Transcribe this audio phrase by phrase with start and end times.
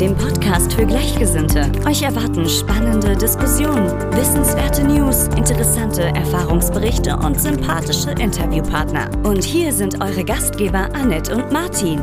[0.00, 1.72] dem Podcast für Gleichgesinnte.
[1.84, 9.10] Euch erwarten spannende Diskussionen, wissenswerte News, interessante Erfahrungsberichte und sympathische Interviewpartner.
[9.24, 12.00] Und hier sind eure Gastgeber Annette und Martin.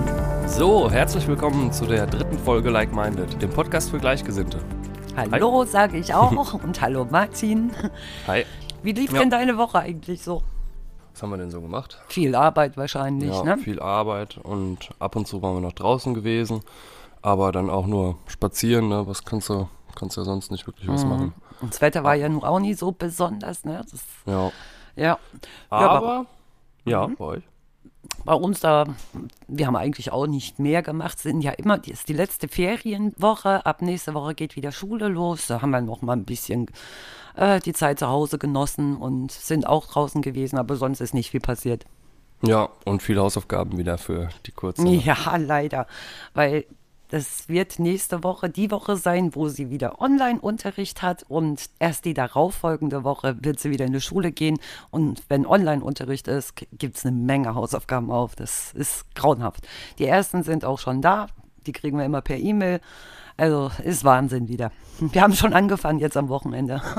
[0.48, 4.60] So, herzlich willkommen zu der dritten Folge Like Minded, dem Podcast für Gleichgesinnte.
[5.16, 6.54] Hallo, sage ich auch.
[6.64, 7.72] Und hallo Martin.
[8.28, 8.46] Hi.
[8.84, 9.20] Wie lief Ja.
[9.20, 10.42] denn deine Woche eigentlich so?
[11.14, 11.98] Was haben wir denn so gemacht?
[12.10, 13.58] Viel Arbeit wahrscheinlich, ja, ne?
[13.58, 16.62] viel Arbeit und ab und zu waren wir noch draußen gewesen,
[17.26, 19.08] aber dann auch nur spazieren, ne?
[19.08, 21.34] Was kannst du, kannst du ja sonst nicht wirklich was machen.
[21.60, 23.84] Und das Wetter war ja nun auch nie so besonders, ne?
[23.90, 24.52] Das, Ja.
[24.96, 25.04] ja.
[25.04, 25.18] ja,
[25.70, 26.26] Aber,
[26.86, 27.44] ja, bei euch.
[28.26, 28.86] bei uns da,
[29.48, 33.66] wir haben eigentlich auch nicht mehr gemacht, sind ja immer, die ist die letzte Ferienwoche,
[33.66, 36.68] ab nächste Woche geht wieder Schule los, da haben wir noch mal ein bisschen
[37.36, 41.32] äh, die Zeit zu Hause genossen und sind auch draußen gewesen, aber sonst ist nicht
[41.32, 41.86] viel passiert.
[42.44, 44.84] Ja, und viele Hausaufgaben wieder für die kurze.
[44.84, 44.96] ne?
[44.98, 45.88] Ja, leider.
[46.36, 46.66] Weil
[47.16, 52.14] das wird nächste Woche die Woche sein, wo sie wieder Online-Unterricht hat und erst die
[52.14, 54.60] darauffolgende Woche wird sie wieder in die Schule gehen.
[54.92, 58.36] Und wenn Online-Unterricht ist, gibt es eine Menge Hausaufgaben auf.
[58.36, 59.66] Das ist grauenhaft.
[59.98, 61.28] Die ersten sind auch schon da.
[61.66, 62.82] Die kriegen wir immer per E-Mail.
[63.38, 64.74] Also ist Wahnsinn wieder.
[65.00, 66.82] Wir haben schon angefangen jetzt am Wochenende.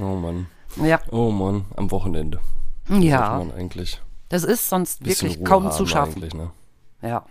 [0.00, 0.46] Oh Mann.
[0.82, 2.38] Ja, Oh Mann, am Wochenende.
[2.88, 3.38] ja.
[3.38, 6.22] Man eigentlich Das ist sonst wirklich kaum zu schaffen.
[6.22, 6.50] Ne?
[7.02, 7.24] Ja.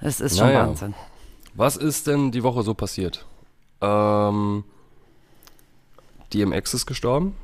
[0.00, 0.66] Das ist schon Naja.
[0.66, 0.94] Wahnsinn.
[1.54, 3.26] Was ist denn die Woche so passiert?
[3.80, 4.64] Ähm,
[6.32, 7.36] DMX ist gestorben.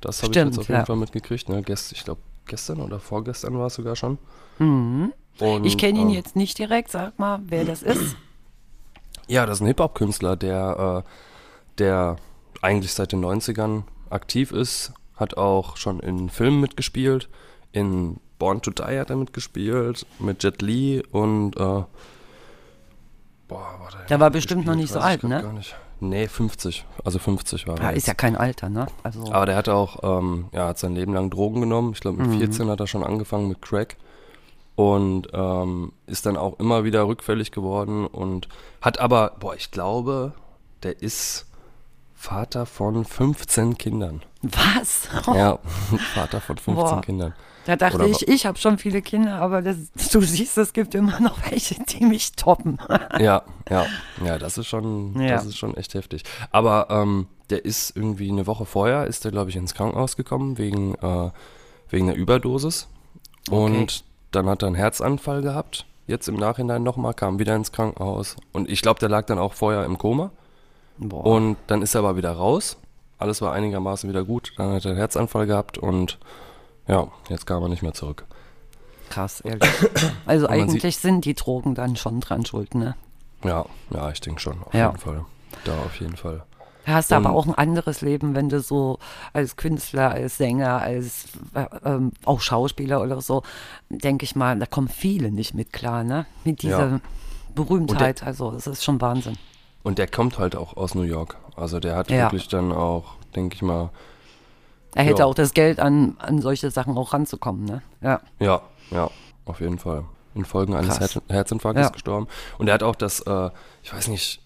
[0.00, 0.84] Das habe ich jetzt auf jeden ja.
[0.84, 1.48] Fall mitgekriegt.
[1.48, 1.62] Ne?
[1.62, 4.18] Gest, ich glaube, gestern oder vorgestern war es sogar schon.
[4.58, 5.12] Und,
[5.64, 8.16] Ich kenne ihn ähm, jetzt nicht direkt, sag mal, wer das ist.
[9.28, 11.08] Ja, das ist ein Hip-Hop-Künstler, der, äh,
[11.78, 12.16] der
[12.60, 14.92] eigentlich seit den 90ern aktiv ist.
[15.16, 17.28] Hat auch schon in Filmen mitgespielt.
[17.70, 20.04] In Born to Die hat er mitgespielt.
[20.18, 21.54] Mit Jet Li und.
[21.56, 21.86] Äh, boah,
[23.48, 23.98] warte.
[24.08, 25.40] Der war bestimmt noch nicht so alt, ne?
[25.42, 25.76] Gar nicht.
[26.00, 26.84] Nee, 50.
[27.04, 27.92] Also 50 war Ja, er.
[27.92, 28.86] ist ja kein Alter, ne?
[29.04, 31.92] Also, Aber der hat auch, ähm, ja, hat sein Leben lang Drogen genommen.
[31.94, 32.30] Ich glaube, Mhm.
[32.30, 33.96] mit 14 hat er schon angefangen mit Crack.
[34.74, 38.48] Und ähm, ist dann auch immer wieder rückfällig geworden und
[38.80, 40.32] hat aber, boah, ich glaube,
[40.82, 41.46] der ist
[42.16, 44.22] Vater von 15 Kindern.
[44.42, 45.08] was?
[45.32, 45.60] Ja,
[46.14, 47.00] Vater von 15 Boah.
[47.02, 47.34] Kindern.
[47.64, 49.76] Da dachte Oder ich, ich habe schon viele Kinder, aber das,
[50.12, 52.78] du siehst, es gibt immer noch welche, die mich toppen.
[53.20, 53.86] Ja, ja,
[54.24, 55.36] ja, das ist schon, Ja.
[55.36, 56.24] das ist schon echt heftig.
[56.50, 60.58] Aber ähm, der ist irgendwie eine Woche vorher, ist der, glaube ich, ins Krankenhaus gekommen
[60.58, 61.30] wegen, äh,
[61.88, 62.88] wegen einer Überdosis.
[63.50, 65.86] Und dann hat er einen Herzanfall gehabt.
[66.08, 68.36] Jetzt im Nachhinein nochmal, kam wieder ins Krankenhaus.
[68.52, 70.30] Und ich glaube, der lag dann auch vorher im Koma.
[70.98, 71.24] Boah.
[71.24, 72.76] Und dann ist er aber wieder raus.
[73.18, 74.52] Alles war einigermaßen wieder gut.
[74.56, 76.18] Dann hat er einen Herzanfall gehabt und
[76.88, 78.24] ja, jetzt kam er nicht mehr zurück.
[79.10, 79.62] Krass, ehrlich.
[80.26, 82.94] Also eigentlich sind die Drogen dann schon dran schuld, ne?
[83.44, 84.86] Ja, ja, ich denke schon, auf Ja.
[84.86, 85.24] jeden Fall.
[85.64, 86.44] Da auf jeden Fall.
[86.86, 88.98] Da hast du aber auch ein anderes Leben, wenn du so
[89.32, 93.42] als Künstler, als Sänger, als äh, ähm, auch Schauspieler oder so,
[93.88, 96.26] denke ich mal, da kommen viele nicht mit klar, ne?
[96.44, 97.00] Mit dieser Ja.
[97.54, 98.22] Berühmtheit.
[98.22, 99.36] also es ist schon Wahnsinn.
[99.84, 101.36] Und der kommt halt auch aus New York.
[101.54, 102.22] Also der hat Ja.
[102.24, 103.90] wirklich dann auch, denke ich mal,
[104.94, 105.26] Er hätte Ja.
[105.26, 107.82] auch das Geld, an, an solche Sachen auch ranzukommen, ne?
[108.00, 108.20] Ja.
[108.38, 109.10] ja, ja,
[109.46, 110.04] auf jeden Fall.
[110.34, 111.14] Infolge eines Krass.
[111.14, 111.90] Her Herzinfarktes Ja.
[111.90, 112.26] gestorben.
[112.58, 113.50] Und er hat auch das, äh,
[113.82, 114.40] ich weiß nicht,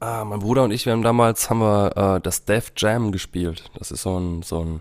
[0.00, 3.70] ah, mein Bruder und ich, wir haben damals, haben wir äh, das Def Jam gespielt.
[3.78, 4.80] Das ist so ein, so ein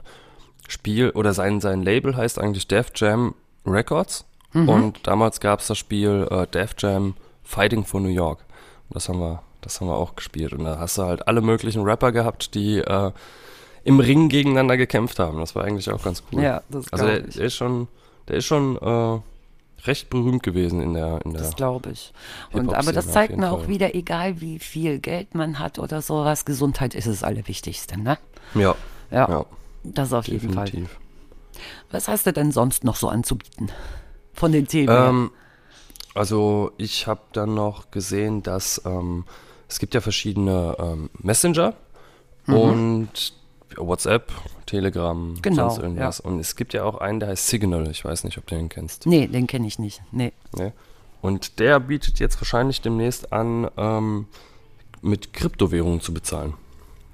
[0.68, 3.35] Spiel, oder sein, sein Label heißt eigentlich Def Jam
[3.66, 4.25] Records.
[4.53, 4.69] Mhm.
[4.69, 8.40] Und damals gab es das Spiel äh, Def Jam Fighting for New York.
[8.90, 10.53] Und das haben wir, das haben wir auch gespielt.
[10.53, 13.12] Und da hast du halt alle möglichen Rapper gehabt, die äh,
[13.84, 15.40] im Ring gegeneinander gekämpft haben.
[15.40, 16.42] Das war eigentlich auch ganz cool.
[16.44, 17.88] Ja, das Also der, der ist schon,
[18.28, 19.19] der ist schon äh,
[19.88, 21.42] recht berühmt gewesen in der, in der.
[21.42, 22.13] Das glaube ich.
[22.51, 23.68] Und, aber das zeigt mir auch Fall.
[23.69, 28.18] wieder, egal wie viel Geld man hat oder sowas, Gesundheit ist das Allerwichtigste, ne?
[28.54, 28.75] ja,
[29.10, 29.45] Ja, ja,
[29.84, 30.66] das auf jeden Fall.
[30.66, 30.98] definitiv.
[31.92, 33.72] Was hast du denn sonst noch so anzubieten?
[34.34, 34.89] Von den Themen?
[34.95, 35.31] Ähm,
[36.13, 39.25] also ich habe dann noch gesehen, dass ähm,
[39.68, 41.74] es gibt ja verschiedene ähm, Messenger
[42.48, 42.54] Mhm.
[42.57, 43.34] und
[43.77, 44.31] WhatsApp,
[44.65, 46.19] Telegram, Genau, sonst irgendwas.
[46.19, 47.89] Und es gibt ja auch einen, der heißt Signal.
[47.89, 49.06] Ich weiß nicht, ob du den kennst.
[49.06, 50.01] Nee, den kenne ich nicht.
[50.12, 50.31] Nee.
[50.56, 50.73] Ne?
[51.21, 54.27] Und der bietet jetzt wahrscheinlich demnächst an, ähm,
[55.01, 56.53] mit Kryptowährungen zu bezahlen.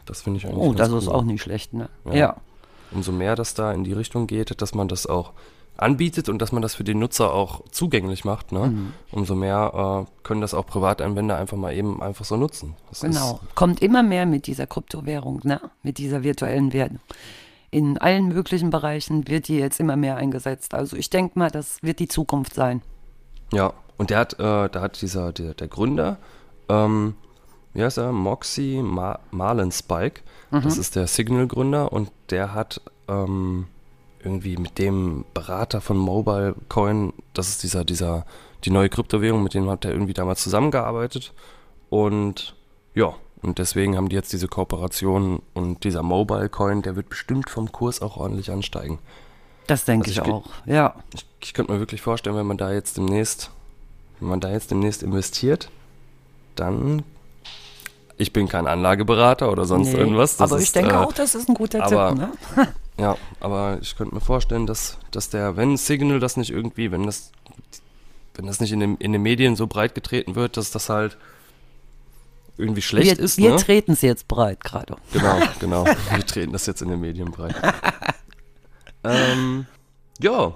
[0.05, 1.13] Das finde ich eigentlich Oh, das ist cool.
[1.13, 1.89] auch nicht schlecht, ne?
[2.05, 2.13] Ja.
[2.15, 2.35] Ja.
[2.91, 5.31] umso mehr das da in die Richtung geht, dass man das auch
[5.77, 8.67] anbietet und dass man das für den Nutzer auch zugänglich macht, ne?
[8.67, 8.93] Mhm.
[9.11, 12.75] umso mehr äh, können das auch Privatanwender einfach mal eben einfach so nutzen.
[12.89, 13.39] Das Genau.
[13.55, 15.61] Kommt immer mehr mit dieser Kryptowährung, ne?
[15.83, 16.99] mit dieser virtuellen Währung.
[17.69, 20.73] In allen möglichen Bereichen wird die jetzt immer mehr eingesetzt.
[20.73, 22.81] Also ich denke mal, das wird die Zukunft sein.
[23.51, 26.17] Ja, und der hat, äh, da hat dieser, der, der Gründer,
[26.69, 27.15] ähm,
[27.73, 33.67] wie heißt er, Moxie Ma Marlin Spike, das ist der Signal-Gründer und der hat ähm,
[34.27, 38.25] irgendwie mit dem Berater von Mobile Coin, das ist dieser, dieser,
[38.65, 41.33] die neue Kryptowährung, mit dem hat er irgendwie damals zusammengearbeitet
[41.89, 42.55] und
[42.93, 47.49] ja, und deswegen haben die jetzt diese Kooperation und dieser Mobile Coin, der wird bestimmt
[47.49, 48.99] vom Kurs auch ordentlich ansteigen.
[49.67, 50.45] Das denke Also ich ich auch.
[50.65, 50.95] Ja.
[51.13, 53.51] Ich, ich könnte mir wirklich vorstellen, wenn man da jetzt demnächst,
[54.19, 55.69] wenn man da jetzt demnächst investiert,
[56.55, 57.03] dann,
[58.17, 60.37] ich bin kein Anlageberater oder sonst Nee, irgendwas.
[60.37, 62.17] das aber ich ist, denke äh, auch, das ist ein guter aber- Tipp.
[62.57, 62.67] Ne?
[62.99, 67.05] Ja, aber ich könnte mir vorstellen, dass, dass der, wenn Signal das nicht irgendwie, wenn
[67.05, 67.31] das,
[68.33, 71.17] wenn das nicht in, den in den Medien so breit getreten wird, dass das halt
[72.57, 73.57] irgendwie schlecht wir ist, wir ne?
[73.57, 74.95] treten es jetzt breit gerade.
[75.13, 75.85] Genau, genau.
[75.85, 77.55] Wir treten das jetzt in den Medien breit.
[79.03, 79.67] ähm,
[80.19, 80.55] ja,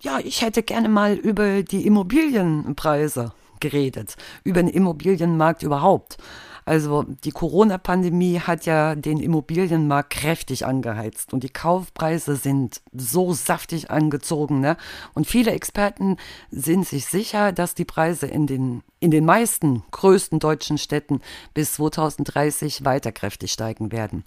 [0.00, 6.18] Ja, ich hätte gerne mal über die Immobilienpreise geredet, über den Immobilienmarkt überhaupt.
[6.66, 13.92] Also die Corona-Pandemie hat ja den Immobilienmarkt kräftig angeheizt und die Kaufpreise sind so saftig
[13.92, 14.58] angezogen.
[14.58, 14.76] Ne?
[15.14, 16.16] Und viele Experten
[16.50, 21.20] sind sich sicher, dass die Preise in den, in den meisten größten deutschen Städten
[21.54, 24.24] bis 2030 weiter kräftig steigen werden.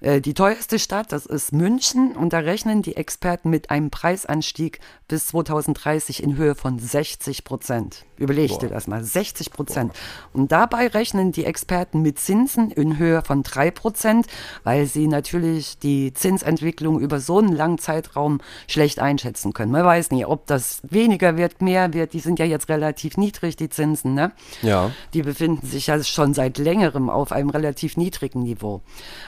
[0.00, 4.80] Äh, Die teuerste Stadt, das ist München und da rechnen die Experten mit einem Preisanstieg
[5.08, 8.04] bis 2030 in Höhe von 60 Prozent.
[8.16, 9.92] Überleg dir das mal, 60 Prozent.
[10.32, 14.26] Und dabei rechnen die Experten mit Zinsen in Höhe von 3 Prozent,
[14.62, 19.72] weil sie natürlich die Zinsentwicklung über so einen langen Zeitraum schlecht einschätzen können.
[19.72, 22.12] Man weiß nie, ob das weniger wird, mehr wird.
[22.12, 24.32] Die sind ja jetzt relativ niedrig, die Zinsen, ne?
[24.62, 24.90] ja.
[25.14, 28.82] Die befinden sich ja schon seit längerem auf einem relativ niedrigen Niveau.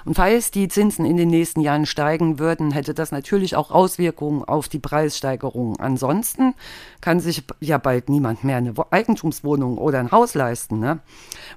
[0.05, 4.45] Und falls die Zinsen in den nächsten Jahren steigen würden, hätte das natürlich auch Auswirkungen
[4.45, 5.79] auf die Preissteigerung.
[5.81, 6.55] Ansonsten
[7.01, 10.79] kann sich ja bald niemand mehr eine Wo- Eigentumswohnung oder ein Haus leisten.
[10.79, 10.99] Ne?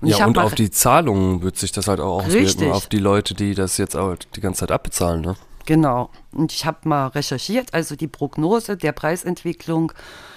[0.01, 2.71] Und Ja, und auf die Zahlungen wird sich das halt auch auswirken, Richtig.
[2.71, 5.35] auf die Leute, die das jetzt auch die ganze Zeit abbezahlen, ne?
[5.67, 6.11] Genau.
[6.31, 9.91] Und ich habe mal recherchiert, also die Prognose der Preisentwicklung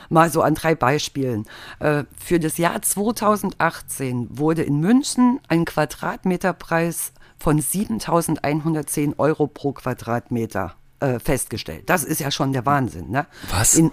[0.08, 1.44] mal so an drei Beispielen.
[1.80, 10.74] Äh, für das Jahr 2018 wurde in München ein Quadratmeterpreis von 7.110 Euro pro Quadratmeter
[11.00, 11.84] äh, festgestellt.
[11.86, 13.10] Das ist ja schon der Wahnsinn.
[13.10, 13.26] Ne?
[13.50, 13.74] Was?
[13.74, 13.92] In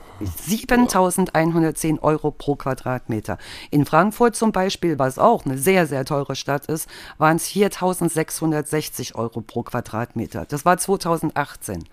[0.49, 3.37] 7.110 Euro pro Quadratmeter.
[3.69, 9.15] In Frankfurt zum Beispiel, was auch eine sehr, sehr teure Stadt ist, waren es 4.660
[9.15, 10.45] Euro pro Quadratmeter.
[10.45, 11.85] Das war 2018.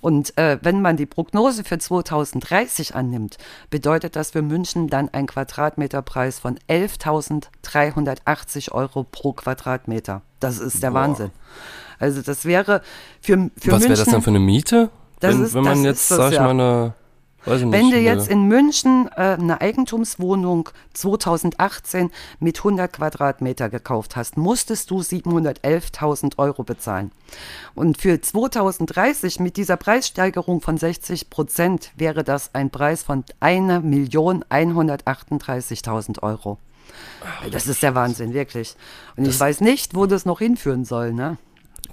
[0.00, 3.38] Und äh, wenn man die Prognose für 2030 annimmt,
[3.70, 10.22] bedeutet das für München dann ein Quadratmeterpreis von 11.380 Euro pro Quadratmeter.
[10.42, 11.00] Das ist der Boah.
[11.00, 11.30] Wahnsinn.
[11.98, 12.82] Also das wäre
[13.20, 14.88] für, für Was wäre das dann für eine Miete?
[15.20, 16.42] Das wenn, ist- wenn man jetzt, das, sag ich ja.
[16.42, 16.94] mal, eine,
[17.44, 22.10] weiß ich nicht, Wenn du jetzt in München äh, eine Eigentumswohnung 2018
[22.40, 27.12] mit 100 Quadratmeter gekauft hast, musstest du 711.000 Euro bezahlen.
[27.76, 36.20] Und für 2030 mit dieser Preissteigerung von 60 Prozent wäre das ein Preis von 1.138.000
[36.22, 36.58] Euro.
[37.50, 38.74] Das ist der Wahnsinn, wirklich.
[39.16, 41.36] Und ich weiß nicht, wo das noch hinführen soll, ne?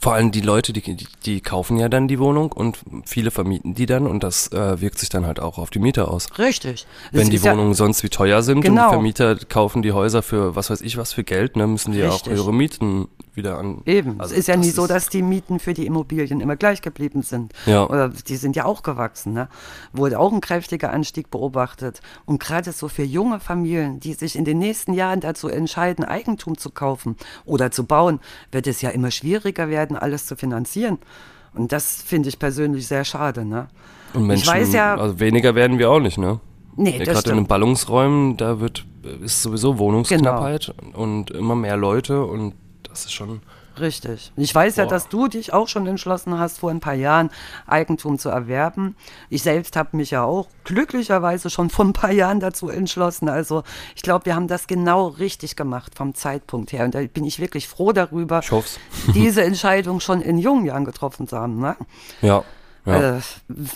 [0.02, 3.86] Vor allem die Leute, die, die, kaufen ja dann die Wohnung und viele vermieten die
[3.86, 6.28] dann und das äh, wirkt sich dann halt auch auf die Mieter aus.
[6.38, 6.88] Richtig.
[7.12, 8.88] Das Wenn die ist ja- Wohnungen sonst wie teuer sind und Genau.
[8.88, 12.02] die Vermieter kaufen die Häuser für was weiß ich was für Geld, ne, müssen die
[12.02, 12.32] Richtig.
[12.32, 13.82] auch ihre Mieten wieder an.
[13.86, 14.20] Eben.
[14.20, 17.22] Also es ist ja nie so, dass die Mieten für die Immobilien immer gleich geblieben
[17.22, 17.54] sind.
[17.66, 17.86] Ja.
[17.88, 19.34] Oder die sind ja auch gewachsen.
[19.34, 19.48] Ne?
[19.94, 22.02] Wurde auch ein kräftiger Anstieg beobachtet.
[22.26, 26.58] Und gerade so für junge Familien, die sich in den nächsten Jahren dazu entscheiden, Eigentum
[26.58, 28.20] zu kaufen oder zu bauen,
[28.52, 30.98] wird es ja immer schwieriger werden, alles zu finanzieren.
[31.54, 33.46] Und das finde ich persönlich sehr schade.
[33.46, 33.68] Ne?
[34.14, 36.40] Und Menschen, ich weiß ja, also weniger werden wir auch nicht, ne?
[36.80, 37.48] nee, Ja, Gerade in den.
[37.48, 38.86] Ballungsräumen, da wird
[39.22, 42.54] ist sowieso Wohnungsknappheit und immer mehr Leute und
[42.90, 43.42] das ist schon.
[43.80, 44.34] Richtig.
[44.36, 44.90] Ich weiß ja, Boah.
[44.90, 47.30] dass du dich auch schon entschlossen hast, vor ein paar Jahren
[47.66, 48.96] Eigentum zu erwerben.
[49.30, 53.30] Ich selbst habe mich ja auch glücklicherweise schon vor ein paar Jahren dazu entschlossen.
[53.30, 53.64] Also
[53.96, 56.84] ich glaube, wir haben das genau richtig gemacht vom Zeitpunkt her.
[56.84, 58.42] Und da bin ich wirklich froh darüber,
[59.14, 61.60] diese Entscheidung schon in jungen Jahren getroffen zu haben.
[61.60, 61.78] Ne?
[62.22, 62.44] Ja,
[62.98, 63.22] Äh,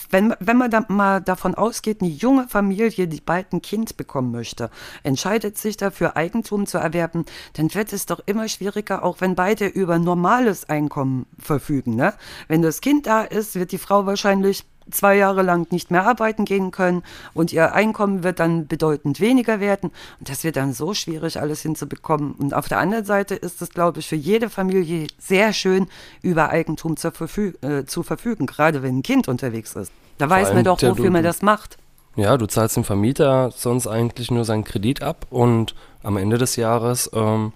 [0.10, 4.32] wenn, wenn man da mal davon ausgeht, eine junge Familie, die bald ein Kind bekommen
[4.32, 4.70] möchte,
[5.04, 9.68] entscheidet sich dafür, Eigentum zu erwerben, dann wird es doch immer schwieriger, auch wenn beide
[9.68, 11.96] über normales Einkommen verfügen.
[11.96, 12.14] Ne?
[12.48, 16.46] Wenn das Kind da ist, wird die Frau wahrscheinlich zwei Jahre lang nicht mehr arbeiten
[16.46, 19.92] gehen können und ihr Einkommen wird dann bedeutend weniger werden.
[20.20, 22.34] Und das wird dann so schwierig, alles hinzubekommen.
[22.34, 25.88] Und auf der anderen Seite ist es, glaube ich, für jede Familie sehr schön,
[26.22, 29.92] über Eigentum zu, verfü äh, zu verfügen, gerade wenn ein Kind unterwegs ist.
[30.18, 31.78] Da weiß man doch, wofür man das macht.
[32.16, 35.74] Ja, du zahlst dem Vermieter sonst eigentlich nur seinen Kredit ab und
[36.04, 37.54] am Ende des Jahres ähm,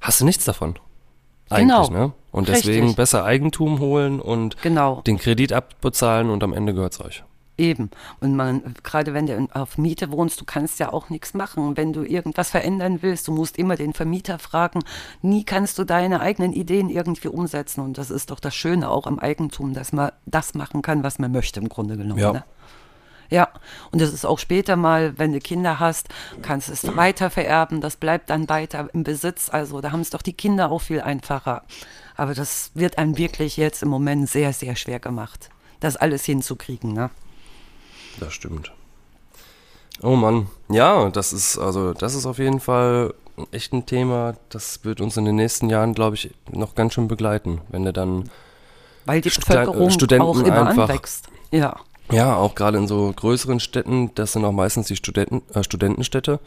[0.00, 0.74] hast du nichts davon.
[1.50, 2.06] Eigentlich, Genau.
[2.06, 2.12] ne?
[2.34, 2.96] Und deswegen Richtig.
[2.96, 5.02] besser Eigentum holen und Genau.
[5.02, 7.22] den Kredit abbezahlen und am Ende gehört's euch.
[7.56, 7.90] Eben.
[8.18, 11.76] Und man, gerade wenn du auf Miete wohnst, du kannst ja auch nichts machen.
[11.76, 14.80] Wenn du irgendwas verändern willst, du musst immer den Vermieter fragen.
[15.22, 17.82] Nie kannst du deine eigenen Ideen irgendwie umsetzen.
[17.82, 21.20] Und das ist doch das Schöne auch am Eigentum, dass man das machen kann, was
[21.20, 22.18] man möchte im Grunde genommen.
[22.18, 22.32] Ja.
[22.32, 22.44] Ne?
[23.30, 23.48] Ja,
[23.92, 26.08] und das ist auch später mal, wenn du Kinder hast,
[26.42, 29.48] kannst du es weiter vererben, das bleibt dann weiter im Besitz.
[29.50, 31.62] Also da haben es doch die Kinder auch viel einfacher.
[32.16, 35.48] Aber das wird einem wirklich jetzt im Moment sehr, sehr schwer gemacht,
[35.80, 36.92] das alles hinzukriegen.
[36.92, 37.10] Ne?
[38.20, 38.72] Das stimmt.
[40.02, 40.48] Oh Mann.
[40.68, 43.14] Ja, das ist, also, das ist auf jeden Fall
[43.50, 47.08] echt ein Thema, das wird uns in den nächsten Jahren, glaube ich, noch ganz schön
[47.08, 48.30] begleiten, wenn du dann
[49.06, 51.28] Weil die Bevölkerung äh, Studenten auch immer einfach- anwächst.
[51.50, 51.76] Ja,
[52.12, 56.38] Ja, auch gerade in so größeren Städten, das sind auch meistens die Studenten, äh, Studentenstädte.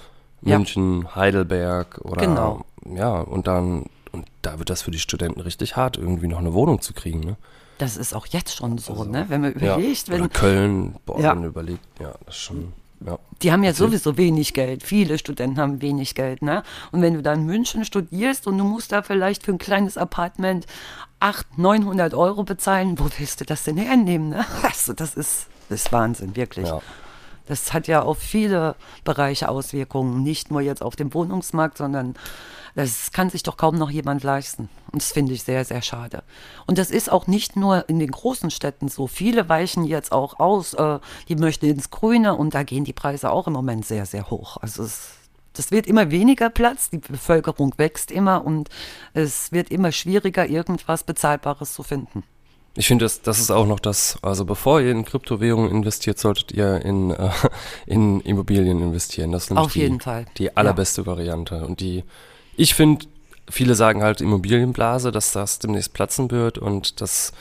[0.44, 0.58] Ja.
[0.58, 2.64] München, Heidelberg oder Genau.
[2.86, 6.54] ja, und dann und da wird das für die Studenten richtig hart, irgendwie noch eine
[6.54, 7.36] Wohnung zu kriegen, ne?
[7.80, 9.26] das ist auch jetzt schon so, ne?
[9.30, 9.76] wenn man Ja.
[9.78, 11.32] überlegt, oder wenn, Köln, boah, Ja.
[11.36, 12.74] wenn du überlegt, ja, das ist schon,
[13.06, 13.20] ja.
[13.44, 13.86] die haben ja Erzähl.
[13.88, 14.82] sowieso wenig Geld.
[14.84, 16.64] Viele Studenten haben wenig Geld, ne?
[16.92, 19.96] Und wenn du dann in München studierst und du musst da vielleicht für ein kleines
[19.98, 20.66] Apartment
[21.20, 24.44] 800, 900 Euro bezahlen, wo willst du das denn hernehmen, ne?
[24.64, 26.68] Also das ist, das ist Wahnsinn, wirklich.
[26.68, 26.82] Ja.
[27.46, 32.16] Das hat ja auf viele Bereiche Auswirkungen, nicht nur jetzt auf den Wohnungsmarkt, sondern
[32.78, 34.70] das kann sich doch kaum noch jemand leisten.
[34.92, 36.22] Und das finde ich sehr, sehr schade.
[36.68, 39.08] Und das ist auch nicht nur in den großen Städten so.
[39.08, 43.32] Viele weichen jetzt auch aus, äh, die möchten ins Grüne und da gehen die Preise
[43.32, 44.58] auch im Moment sehr, sehr hoch.
[44.58, 45.14] Also es,
[45.54, 48.70] das wird immer weniger Platz, die Bevölkerung wächst immer und
[49.16, 52.24] es wird immer schwieriger, irgendwas Bezahlbares zu finden.
[52.76, 56.52] Ich finde, das, das ist auch noch das, also bevor ihr in Kryptowährungen investiert, solltet
[56.52, 57.32] ihr in, äh,
[57.88, 59.32] in Immobilien investieren.
[59.32, 60.26] Das ist nämlich Auf die, jeden Fall.
[60.38, 61.66] die allerbeste Variante.
[61.66, 62.04] Und die,
[62.58, 63.06] ich finde,
[63.50, 67.32] viele sagen halt Immobilienblase, dass das demnächst platzen wird und das,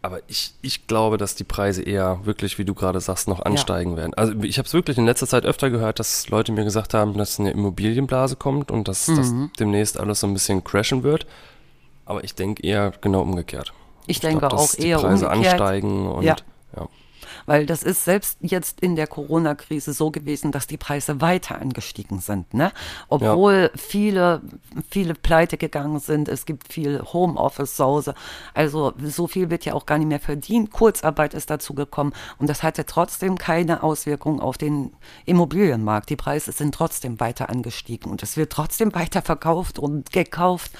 [0.00, 3.96] aber ich, ich glaube, dass die Preise eher wirklich, wie du gerade sagst, noch ansteigen
[3.96, 4.14] werden.
[4.14, 7.18] Also ich habe es wirklich in letzter Zeit öfter gehört, dass Leute mir gesagt haben,
[7.18, 9.50] dass eine Immobilienblase kommt und dass das Mhm.
[9.58, 11.26] demnächst alles so ein bisschen crashen wird.
[12.06, 13.72] Aber ich denke eher genau umgekehrt.
[14.06, 15.52] Ich denke glaub, auch eher die Preise umgekehrt.
[15.60, 16.36] ansteigen und Ja.
[16.74, 16.88] ja.
[17.48, 22.20] Weil das ist selbst jetzt in der Corona-Krise so gewesen, dass die Preise weiter angestiegen
[22.20, 22.52] sind.
[22.52, 22.72] Ne?
[23.08, 24.42] Obwohl viele,
[24.90, 26.28] viele pleite gegangen sind.
[26.28, 28.14] Es gibt viel Homeoffice zu Hause.
[28.52, 30.72] Also so viel wird ja auch gar nicht mehr verdient.
[30.72, 32.12] Kurzarbeit ist dazu gekommen.
[32.38, 34.92] Und das hatte trotzdem keine Auswirkung auf den
[35.24, 36.10] Immobilienmarkt.
[36.10, 38.12] Die Preise sind trotzdem weiter angestiegen.
[38.12, 40.72] Und es wird trotzdem weiter verkauft und gekauft.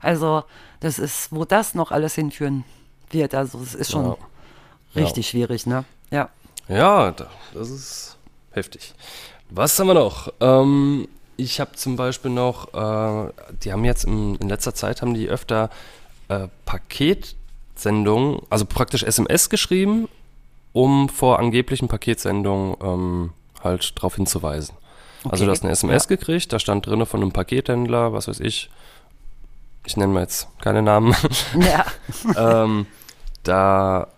[0.00, 0.42] Also
[0.80, 2.64] das ist, wo das noch alles hinführen
[3.10, 3.32] wird.
[3.32, 4.16] Also es ist schon Ja.
[4.96, 5.84] richtig schwierig, ne?
[6.10, 6.28] Ja.
[6.68, 8.16] Ja, da- das ist
[8.52, 8.94] heftig.
[9.50, 10.32] Was haben wir noch?
[10.40, 13.30] Ähm, ich habe zum Beispiel noch, äh,
[13.62, 15.70] die haben jetzt im, in letzter Zeit haben die öfter
[16.28, 20.08] äh, Paketsendungen, also praktisch SMS geschrieben,
[20.72, 23.32] um vor angeblichen Paketsendungen ähm,
[23.62, 24.74] halt darauf hinzuweisen.
[25.24, 25.44] Also Okay.
[25.46, 28.70] du hast eine SMS gekriegt, da stand drinne von einem Pakethändler, was weiß ich,
[29.84, 31.14] ich nenne mal jetzt keine Namen,
[31.54, 31.84] Ja.
[32.64, 32.86] ähm,
[33.44, 34.08] da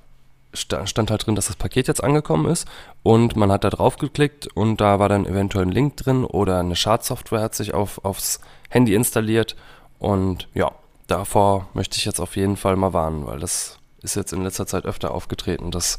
[0.54, 2.66] stand halt drin, dass das Paket jetzt angekommen ist
[3.02, 6.60] und man hat da drauf geklickt und da war dann eventuell ein Link drin oder
[6.60, 9.56] eine Schadsoftware hat sich auf, aufs Handy installiert
[9.98, 10.72] und ja,
[11.06, 14.66] davor möchte ich jetzt auf jeden Fall mal warnen, weil das ist jetzt in letzter
[14.66, 15.98] Zeit öfter aufgetreten, dass,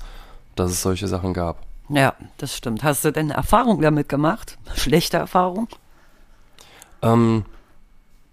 [0.56, 1.66] dass es solche Sachen gab.
[1.90, 2.84] ja, das stimmt.
[2.84, 4.58] Hast du denn Erfahrung damit gemacht?
[4.76, 5.68] Schlechte Erfahrung?
[7.02, 7.46] Ähm,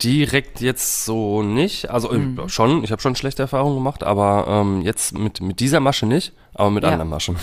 [0.03, 1.91] direkt jetzt so nicht.
[1.91, 5.81] Also äh, schon, ich habe schon schlechte Erfahrungen gemacht, aber ähm, jetzt mit, mit dieser
[5.81, 6.91] Masche nicht, aber mit Ja.
[6.91, 7.37] anderen Maschen.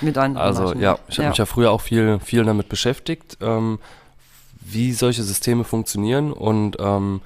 [0.00, 0.80] Mit anderen Also Maschen?
[0.80, 3.78] ja, ich habe mich ja früher auch viel, viel damit beschäftigt, ähm,
[4.60, 7.20] wie solche Systeme funktionieren und ähm,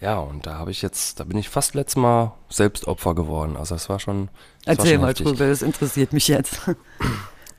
[0.00, 3.56] ja, und da habe ich jetzt, da bin ich fast letztes Mal selbst Opfer geworden.
[3.56, 4.28] Also das war schon.
[4.66, 5.26] Das war Erzähl schon mal heftig.
[5.26, 6.60] drüber, das interessiert mich jetzt.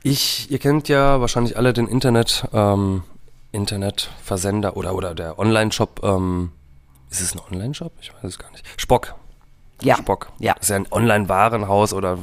[0.02, 3.02] Ich, ihr kennt ja wahrscheinlich alle den Internet, ähm,
[3.50, 6.00] Internetversender oder oder der Online-Shop.
[6.04, 6.52] Ähm,
[7.10, 7.92] ist es ein Online-Shop?
[8.00, 8.64] Ich weiß es gar nicht.
[8.76, 9.14] Spock.
[9.82, 9.96] Ja.
[9.96, 10.32] Spock.
[10.38, 10.54] Ja.
[10.54, 12.18] Das ist ja ein Online-Warenhaus oder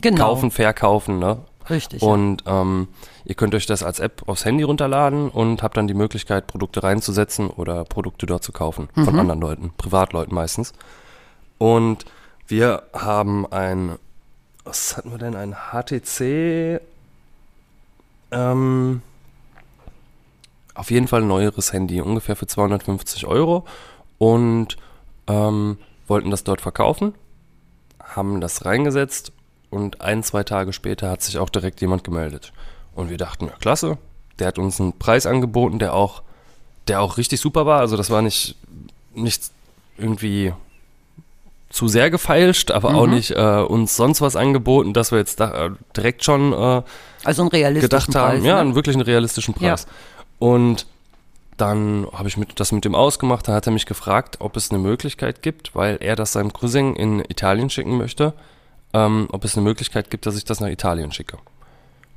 [0.00, 0.24] Genau.
[0.26, 1.38] kaufen, verkaufen, ne?
[1.70, 2.02] Richtig.
[2.02, 2.08] ja.
[2.08, 2.88] Und ähm,
[3.24, 6.82] ihr könnt euch das als App aufs Handy runterladen und habt dann die Möglichkeit, Produkte
[6.82, 8.88] reinzusetzen oder Produkte dort zu kaufen.
[8.94, 9.04] Mhm.
[9.06, 10.72] Von anderen Leuten, Privatleuten meistens.
[11.58, 12.04] Und
[12.46, 13.96] wir haben ein,
[14.64, 15.34] was hatten wir denn?
[15.36, 16.80] Ein HTC,
[18.30, 19.00] ähm,
[20.74, 23.64] auf jeden Fall ein neueres Handy, ungefähr für 250 Euro.
[24.18, 24.76] Und
[25.26, 27.14] ähm, wollten das dort verkaufen,
[28.02, 29.32] haben das reingesetzt
[29.70, 32.52] und ein, zwei Tage später hat sich auch direkt jemand gemeldet.
[32.94, 33.98] Und wir dachten, ja, klasse,
[34.38, 36.22] der hat uns einen Preis angeboten, der auch,
[36.86, 37.80] der auch richtig super war.
[37.80, 38.56] Also das war nicht,
[39.14, 39.42] nicht
[39.98, 40.52] irgendwie
[41.70, 45.66] zu sehr gefeilscht, aber auch nicht äh, uns sonst was angeboten, dass wir jetzt da,
[45.66, 46.82] äh, direkt schon äh,
[47.24, 48.60] also ein realistischer gedacht haben, Preis, ja, ne?
[48.60, 49.88] einen wirklich einen realistischen Preis.
[50.38, 50.86] Und
[51.56, 54.70] dann habe ich mit, das mit dem ausgemacht, dann hat er mich gefragt, ob es
[54.70, 58.34] eine Möglichkeit gibt, weil er das seinem Cousin in Italien schicken möchte,
[58.92, 61.36] ähm, ob es eine Möglichkeit gibt, dass ich das nach Italien schicke.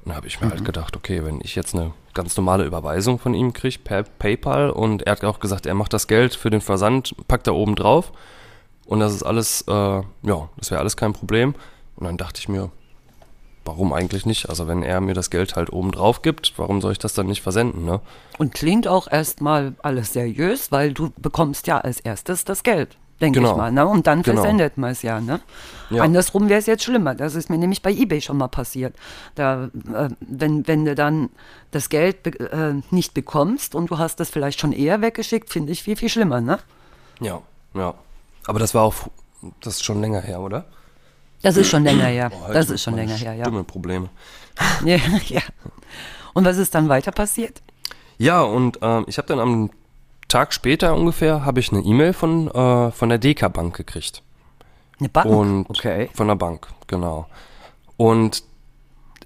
[0.04, 0.52] Und da habe ich mir Mhm.
[0.52, 4.70] halt gedacht, okay, wenn ich jetzt eine ganz normale Überweisung von ihm kriege per PayPal
[4.70, 7.76] und er hat auch gesagt, er macht das Geld für den Versand, packt da oben
[7.76, 8.12] drauf
[8.86, 11.54] und das ist alles, äh, ja, das wäre alles kein Problem.
[11.96, 12.72] Und dann dachte ich mir,
[13.68, 14.50] warum eigentlich nicht?
[14.50, 17.28] Also wenn er mir das Geld halt oben drauf gibt, warum soll ich das dann
[17.28, 18.00] nicht versenden, ne?
[18.38, 23.40] Und klingt auch erstmal alles seriös, weil du bekommst ja als erstes das Geld, denke
[23.40, 23.52] Genau.
[23.52, 23.72] ich mal.
[23.72, 23.86] Ne?
[23.86, 24.42] Und dann Genau.
[24.42, 25.20] versendet man es ja.
[25.20, 25.40] Ne?
[25.90, 26.04] Ja.
[26.04, 27.14] Andersrum wäre es jetzt schlimmer.
[27.16, 28.96] Das ist mir nämlich bei eBay schon mal passiert.
[29.36, 31.30] Da, äh, wenn, wenn du dann
[31.72, 35.72] das Geld be äh, nicht bekommst und du hast das vielleicht schon eher weggeschickt, finde
[35.72, 36.42] ich viel, viel schlimmer.
[36.42, 36.60] Ne?
[37.20, 37.42] Ja,
[37.74, 37.94] ja.
[38.46, 38.94] Aber das war auch,
[39.62, 40.66] das ist schon länger her, oder?
[41.42, 42.30] Das ist schon länger her.
[42.30, 43.46] Boah, das ist schon länger her, ja.
[43.46, 44.10] Stimmeprobleme.
[44.86, 44.98] ja.
[45.28, 45.42] ja.
[46.34, 47.62] Und was ist dann weiter passiert?
[48.18, 49.70] Ja, und ähm, ich habe dann am
[50.28, 54.22] Tag später ungefähr, habe ich eine E-Mail von, äh, von der DK Bank gekriegt.
[55.00, 55.28] Eine Bank?
[55.28, 56.10] Und okay.
[56.14, 57.28] Von der Bank, genau.
[57.98, 58.44] Und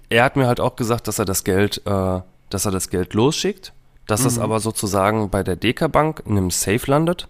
[0.08, 3.14] er hat mir halt auch gesagt, dass er das Geld, äh, dass er das Geld
[3.14, 3.72] losschickt,
[4.06, 7.28] dass es aber sozusagen bei der DK Bank in einem Safe landet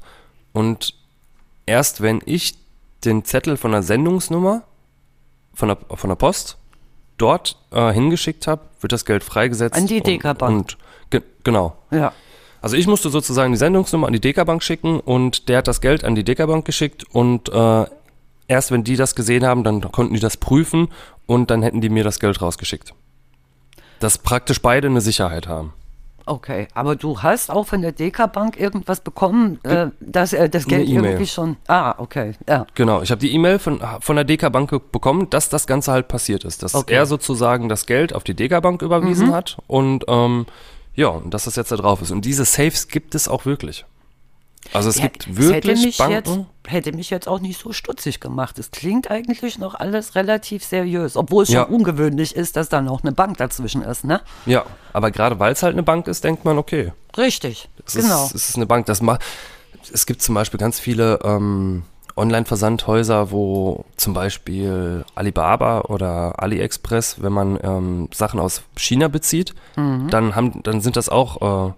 [0.53, 0.95] und
[1.67, 2.55] erst wenn ich
[3.05, 4.63] den Zettel von der Sendungsnummer
[5.55, 6.57] von der, von der Post
[7.19, 9.77] dort äh, hingeschickt habe, wird das Geld freigesetzt.
[9.77, 10.53] An die und- DK Bank.
[10.57, 10.79] Und,
[11.11, 11.77] ge genau.
[11.91, 12.13] Ja.
[12.61, 16.05] Also ich musste sozusagen die Sendungsnummer an die DK-Bank schicken und der hat das Geld
[16.05, 17.87] an die DK-Bank geschickt und äh,
[18.47, 20.89] erst wenn die das gesehen haben, dann konnten die das prüfen
[21.27, 22.95] und dann hätten die mir das Geld rausgeschickt.
[23.99, 25.73] Dass praktisch beide eine Sicherheit haben.
[26.33, 30.89] Okay, aber du hast auch von der DK-Bank irgendwas bekommen, äh, dass äh, das Geld
[30.89, 31.05] E-Mail.
[31.05, 31.57] irgendwie schon.
[31.69, 32.67] Ah, okay, ja.
[32.75, 36.45] Genau, ich habe die E-Mail von, von der DK-Bank bekommen, dass das Ganze halt passiert
[36.45, 36.63] ist.
[36.63, 36.95] Dass Okay.
[36.95, 40.47] er sozusagen das Geld auf die DK-Bank überwiesen hat und ähm,
[40.95, 42.11] ja, und dass das jetzt da drauf ist.
[42.11, 43.85] Und diese Safes gibt es auch wirklich.
[44.73, 46.13] Also es Ja, gibt wirklich Banken.
[46.15, 48.59] Jetzt, hätte mich jetzt auch nicht so stutzig gemacht.
[48.59, 51.65] Es klingt eigentlich noch alles relativ seriös, obwohl es Ja.
[51.65, 54.21] schon ungewöhnlich ist, dass da noch eine Bank dazwischen ist, ne?
[54.47, 58.25] Ja, aber gerade weil es halt eine Bank ist, denkt man, okay, Richtig, es, genau.
[58.27, 58.87] ist, es ist eine Bank.
[58.87, 59.23] Das macht,
[59.93, 61.83] es gibt zum Beispiel ganz viele ähm,
[62.17, 70.09] Online-Versandhäuser, wo zum Beispiel Alibaba oder AliExpress, wenn man ähm, Sachen aus China bezieht, Mhm.
[70.11, 71.73] dann, haben, dann sind das auch äh,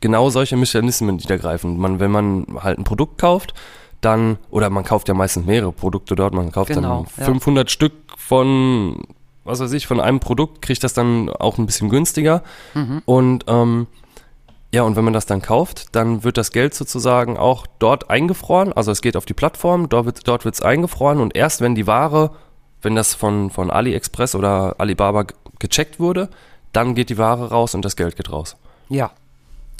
[0.00, 1.78] genau solche Mechanismen, die da greifen.
[1.78, 3.54] Man, wenn man halt ein Produkt kauft,
[4.04, 7.24] dann, oder man kauft ja meistens mehrere Produkte dort, man kauft Genau, dann ja.
[7.24, 9.02] 500 Stück von,
[9.44, 12.42] was weiß ich, von einem Produkt, kriegt das dann auch ein bisschen günstiger.
[12.74, 13.02] Mhm.
[13.04, 13.86] Und ähm,
[14.72, 18.72] ja, und wenn man das dann kauft, dann wird das Geld sozusagen auch dort eingefroren.
[18.72, 21.86] Also es geht auf die Plattform, dort wird dort wird's eingefroren und erst wenn die
[21.86, 22.32] Ware,
[22.82, 26.28] wenn das von, von AliExpress oder Alibaba ge- gecheckt wurde,
[26.72, 28.56] dann geht die Ware raus und das Geld geht raus.
[28.88, 29.10] ja.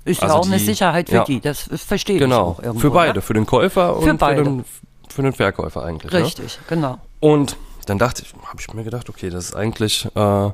[0.05, 1.25] Ist Also ja auch eine die- Sicherheit für ja.
[1.25, 2.81] die, das verstehe ich Genau, auch irgendwo.
[2.81, 3.23] für beide, Ne?
[3.23, 4.39] für den Käufer und beide.
[4.45, 4.65] Für, den,
[5.09, 6.13] für den Verkäufer eigentlich.
[6.13, 6.19] Ne?
[6.21, 6.99] Richtig, genau.
[7.21, 10.53] Und dann dachte ich, habe ich mir gedacht, okay, das ist eigentlich, äh, ja,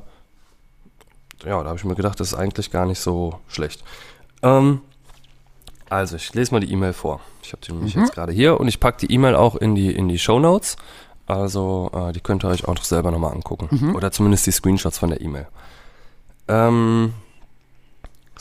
[1.43, 3.83] da habe ich mir gedacht, das ist eigentlich gar nicht so schlecht.
[4.43, 4.81] Ähm,
[5.89, 7.19] also, ich lese mal die E-Mail vor.
[7.43, 9.93] Ich habe die nämlich jetzt gerade hier und ich packe die E-Mail auch in die,
[9.93, 10.77] in die Show Notes.
[11.27, 13.93] Also, äh, die könnt ihr euch auch noch selber nochmal angucken.
[13.95, 15.47] Oder zumindest die Screenshots von der E-Mail.
[16.47, 17.13] Ähm,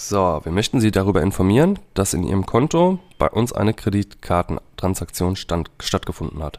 [0.09, 5.71] so, wir möchten Sie darüber informieren, dass in Ihrem Konto bei uns eine Kreditkartentransaktion stand,
[5.79, 6.59] stattgefunden hat.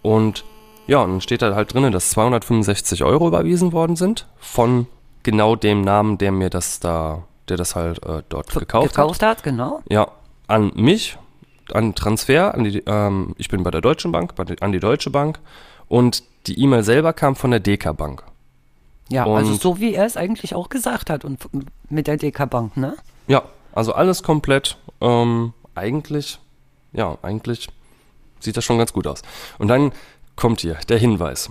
[0.00, 0.44] Und
[0.86, 4.86] ja, und dann steht da halt drin, dass 265 Euro überwiesen worden sind von
[5.22, 8.94] genau dem Namen, der mir das da, der das halt äh, dort gekauft, hat.
[8.94, 9.82] Gekauft hat, genau.
[9.88, 10.08] Ja,
[10.48, 11.18] an mich,
[11.72, 14.80] an Transfer, an die, ähm, ich bin bei der Deutschen Bank, bei die, an die
[14.80, 15.38] Deutsche Bank
[15.88, 18.24] und die E-Mail selber kam von der DK Bank.
[19.08, 21.40] Ja, also Und- so wie er es eigentlich auch gesagt hat und
[21.90, 22.96] mit der DK-Bank, ne?
[23.26, 24.78] Ja, also alles komplett.
[25.00, 26.38] Ähm, eigentlich,
[26.92, 27.68] ja, eigentlich
[28.40, 29.22] sieht das schon ganz gut aus.
[29.58, 29.92] Und dann
[30.36, 31.50] kommt hier der Hinweis.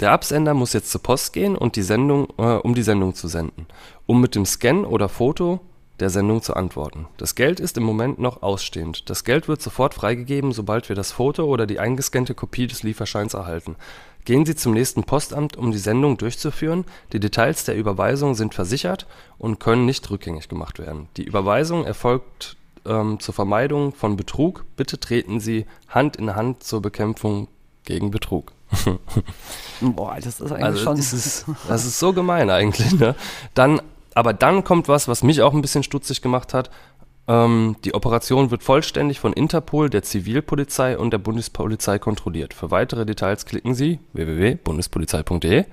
[0.00, 3.28] Der Absender muss jetzt zur Post gehen und die Sendung, äh, um die Sendung zu
[3.28, 3.66] senden,
[4.06, 5.60] um mit dem Scan oder Foto
[6.00, 7.06] der Sendung zu antworten.
[7.18, 9.08] Das Geld ist im Moment noch ausstehend.
[9.10, 13.34] Das Geld wird sofort freigegeben, sobald wir das Foto oder die eingescannte Kopie des Lieferscheins
[13.34, 13.76] erhalten.
[14.24, 16.84] Gehen Sie zum nächsten Postamt, um die Sendung durchzuführen.
[17.12, 19.06] Die Details der Überweisung sind versichert
[19.38, 21.08] und können nicht rückgängig gemacht werden.
[21.16, 22.56] Die Überweisung erfolgt
[22.86, 24.64] ähm, zur Vermeidung von Betrug.
[24.76, 27.48] Bitte treten Sie Hand in Hand zur Bekämpfung
[27.84, 28.52] gegen Betrug.
[29.80, 30.96] Boah, das ist eigentlich Also schon.
[30.96, 32.92] das ist, das ist so gemein eigentlich.
[32.92, 33.14] Ne?
[33.54, 33.82] Dann,
[34.14, 36.70] aber dann kommt was, was mich auch ein bisschen stutzig gemacht hat.
[37.28, 42.54] Ähm, die Operation wird vollständig von Interpol, der Zivilpolizei und der Bundespolizei kontrolliert.
[42.54, 45.64] Für weitere Details klicken Sie www.bundespolizei.de.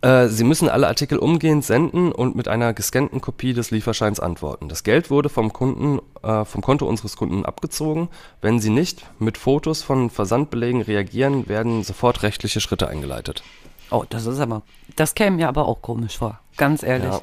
[0.00, 4.68] Äh, Sie müssen alle Artikel umgehend senden und mit einer gescannten Kopie des Lieferscheins antworten.
[4.68, 8.08] Das Geld wurde vom Kunden, äh, vom Konto unseres Kunden abgezogen.
[8.40, 13.42] Wenn Sie nicht mit Fotos von Versandbelegen reagieren, werden sofort rechtliche Schritte eingeleitet.
[13.90, 14.62] oh, das ist aber.
[14.96, 16.38] Das käme mir aber auch komisch vor.
[16.56, 17.12] Ganz ehrlich.
[17.12, 17.20] Ja.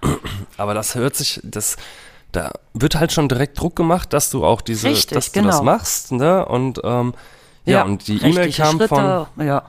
[0.56, 1.76] Aber das hört sich, das,
[2.32, 5.50] da wird halt schon direkt Druck gemacht, dass du auch diese, Richtig, dass du das
[5.58, 5.62] genau.
[5.62, 6.44] machst, ne?
[6.46, 7.14] Und ähm,
[7.64, 9.62] ja, und die E-Mail kam von, Schritte, Ja.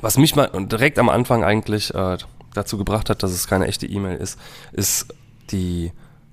[0.00, 2.18] was mich mal direkt am Anfang eigentlich äh,
[2.54, 4.38] dazu gebracht hat, dass es keine echte E-Mail ist,
[4.72, 5.14] ist
[5.50, 5.92] die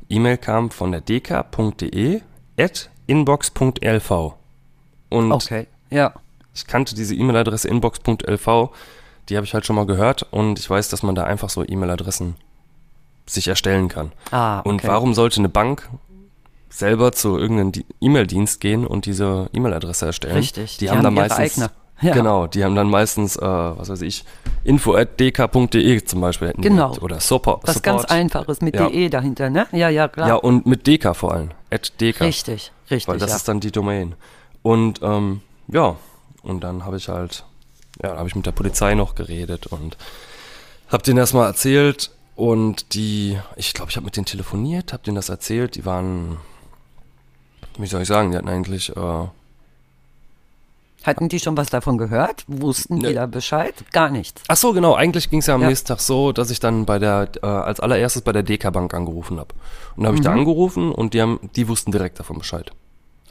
[0.09, 2.21] E-Mail kam von der dk.de
[2.57, 4.33] at inbox.lv.
[5.09, 5.67] Und Okay.
[5.89, 6.13] Ja.
[6.53, 8.69] ich kannte diese E-Mail-Adresse inbox.lv,
[9.29, 11.63] die habe ich halt schon mal gehört und ich weiß, dass man da einfach so
[11.67, 12.35] E-Mail-Adressen
[13.31, 14.11] sich erstellen kann.
[14.31, 14.69] Ah, okay.
[14.69, 15.89] Und warum sollte eine Bank
[16.69, 20.35] selber zu irgendeinem Di- E-Mail-Dienst gehen und diese E-Mail-Adresse erstellen?
[20.35, 21.69] Richtig, Die, die haben, haben dann meistens.
[22.01, 22.13] Ja.
[22.13, 24.23] genau, die haben dann meistens, äh, was weiß ich,
[24.63, 26.95] info@dk.de zum Beispiel Genau.
[27.01, 28.11] oder support, Was ganz support.
[28.17, 28.87] Einfaches mit Ja.
[28.89, 29.67] DE dahinter, ne?
[29.73, 30.27] Ja, ja, klar.
[30.29, 32.21] Ja, und mit dk vor allem, at dk.
[32.21, 33.07] richtig, richtig.
[33.09, 33.35] Weil das ja.
[33.35, 34.15] ist dann die Domain.
[34.61, 35.97] Und ähm, ja,
[36.41, 37.43] und dann habe ich halt,
[38.01, 39.97] ja, habe ich mit der Polizei noch geredet und
[40.87, 45.03] habe denen das mal erzählt und die, ich glaube, ich habe mit denen telefoniert, habe
[45.03, 46.37] denen das erzählt, die waren,
[47.77, 49.25] wie soll ich sagen, die hatten eigentlich, äh,
[51.03, 52.43] Hatten die schon was davon gehört?
[52.47, 53.07] Wussten Ne.
[53.09, 53.73] die da Bescheid?
[53.93, 54.41] Gar nichts.
[54.49, 55.69] ach so, genau, eigentlich ging es ja am Ja.
[55.69, 58.93] nächsten Tag so, dass ich dann bei der, äh, als allererstes bei der DK Bank
[58.93, 59.53] angerufen habe.
[59.95, 62.71] Und da habe ich da angerufen und die haben, die wussten direkt davon Bescheid.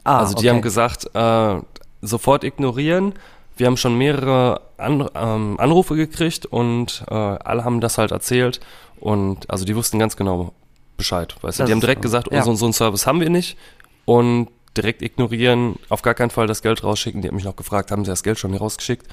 [0.03, 0.49] Ah, Also die okay.
[0.49, 1.61] haben gesagt, äh,
[2.01, 3.13] sofort ignorieren.
[3.59, 8.59] Wir haben schon mehrere An ähm, Anrufe gekriegt und äh, alle haben das halt erzählt.
[8.99, 10.53] Und also die wussten ganz genau
[10.97, 11.35] Bescheid.
[11.41, 11.65] Weißt du?
[11.65, 12.43] Die haben direkt gesagt, oh, Ja.
[12.43, 13.57] so, so einen Service haben wir nicht.
[14.05, 17.21] Und direkt ignorieren, auf gar keinen Fall das Geld rausschicken.
[17.21, 19.07] Die haben mich noch gefragt, haben sie das Geld schon rausgeschickt?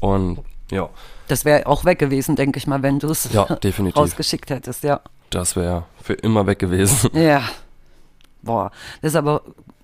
[0.00, 0.88] Und ja,
[1.28, 3.42] Das wäre auch weg gewesen, denke ich mal, wenn du es Ja,
[3.94, 5.00] rausgeschickt hättest, ja.
[5.30, 7.10] das wäre für immer weg gewesen.
[7.14, 7.42] Ja.
[8.46, 8.70] Boah,
[9.02, 9.42] das ist aber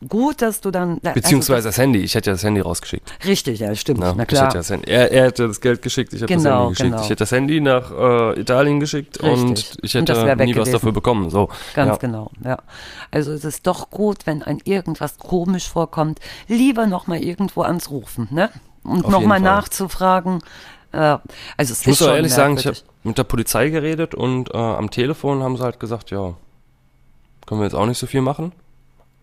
[0.08, 0.98] gut, dass du dann.
[1.04, 2.00] also Beziehungsweise das Handy.
[2.00, 3.12] Ich hätte ja das Handy rausgeschickt.
[3.20, 4.00] das, richtig, ja, stimmt.
[4.00, 4.46] Na, Na Ich klar.
[4.46, 6.90] hätte das Handy, er, er hätte das Geld geschickt, ich hätte das Genau, Handy geschickt.
[6.90, 7.02] genau.
[7.02, 7.90] Ich hätte das Handy nach
[8.36, 9.78] äh, Italien geschickt und Richtig.
[9.82, 11.30] ich Und das hätte weg nie was dafür bekommen.
[11.30, 11.48] So.
[11.74, 11.96] Ganz ja.
[11.96, 12.58] genau, ja.
[13.10, 18.50] Also es ist doch gut, wenn ein irgendwas komisch vorkommt, lieber nochmal irgendwo anrufen, ne?
[18.84, 20.40] Und nochmal nachzufragen.
[20.90, 21.20] Äh, also
[21.58, 24.52] es Ich muss ist auch schon ehrlich sagen, ich habe mit der Polizei geredet und
[24.52, 26.34] äh, am Telefon haben sie halt gesagt, ja,
[27.46, 28.52] können wir jetzt auch nicht so viel machen.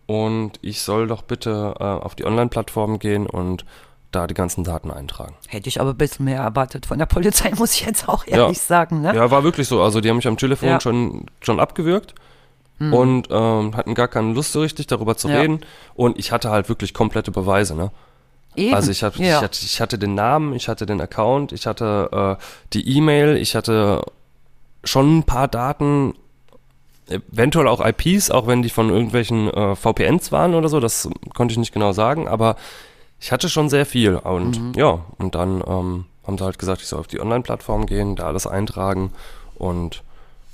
[0.05, 3.65] Und ich soll doch bitte äh, auf die Online-Plattform gehen und
[4.12, 5.36] da die ganzen Daten eintragen.
[5.47, 8.60] Hätte ich aber ein bisschen mehr erwartet von der Polizei, muss ich jetzt auch ehrlich
[8.60, 9.15] sagen, ne?
[9.15, 9.84] Ja, war wirklich so.
[9.84, 10.82] Also die haben mich am Telefon Ja.
[10.82, 12.15] Schon, schon abgewürgt
[12.79, 15.41] und ähm, hatten gar keine Lust so richtig darüber zu Ja.
[15.41, 15.60] reden.
[15.95, 17.91] Und ich hatte halt wirklich komplette Beweise, ne?
[18.55, 18.73] Eben.
[18.73, 19.38] Also ich, hab, ja.
[19.38, 23.36] ich, hatte, ich hatte den Namen, ich hatte den Account, ich hatte äh, die E-Mail,
[23.36, 24.01] ich hatte
[24.86, 26.15] schon ein paar Daten,
[27.09, 31.51] eventuell auch IPs, auch wenn die von irgendwelchen äh, VPNs waren oder so, das konnte
[31.53, 32.55] ich nicht genau sagen, aber
[33.19, 34.15] ich hatte schon sehr viel.
[34.15, 34.73] Und Mhm.
[34.75, 38.27] ja, und dann ähm, haben sie halt gesagt, ich soll auf die Online-Plattform gehen, da
[38.27, 39.11] alles eintragen
[39.55, 40.03] und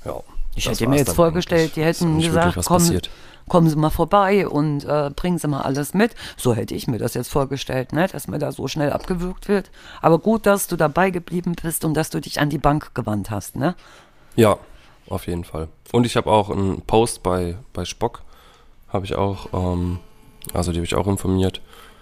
[0.04, 0.14] ja.
[0.58, 3.10] Ich hätte mir jetzt vorgestellt, die hätten gesagt, komm, passiert.
[3.46, 6.14] kommen Sie mal vorbei und äh, bringen Sie mal alles mit.
[6.38, 8.08] So hätte ich mir das jetzt vorgestellt, ne?
[8.08, 9.70] dass mir da so schnell abgewürgt wird.
[10.00, 13.30] Aber gut, dass du dabei geblieben bist und dass du dich an die Bank gewandt
[13.30, 13.56] hast.
[13.56, 13.74] Ne?
[14.34, 14.56] Ja,
[15.08, 15.68] auf jeden Fall.
[15.92, 18.22] Und ich habe auch einen Post bei, bei Spock,
[18.88, 19.98] habe ich auch, ähm,
[20.54, 21.60] also die habe ich auch informiert.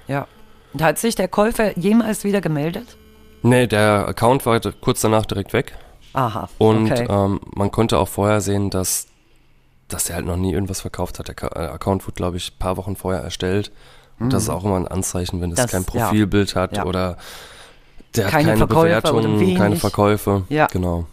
[0.09, 0.27] Ja.
[0.73, 2.97] Und hat sich der Käufer jemals wieder gemeldet?
[3.43, 5.75] Nee, der Account war d- kurz danach direkt weg.
[6.15, 6.49] Aha.
[6.59, 7.07] Und okay.
[7.09, 9.07] ähm, man konnte auch vorher sehen, dass,
[9.89, 11.29] dass er halt noch nie irgendwas verkauft hat.
[11.29, 13.71] Der äh, Account wurde, glaube ich, ein paar Wochen vorher erstellt.
[14.21, 15.63] Und das ist auch immer ein Anzeichen, wenn es Mhm.
[15.63, 16.07] Das- kein ja.
[16.07, 16.85] Profilbild hat Ja.
[16.87, 17.17] oder
[18.17, 19.57] der Keine keine wenig.
[19.59, 20.45] keine Verkäufe.
[20.49, 20.67] Ja.
[20.69, 21.07] Genau.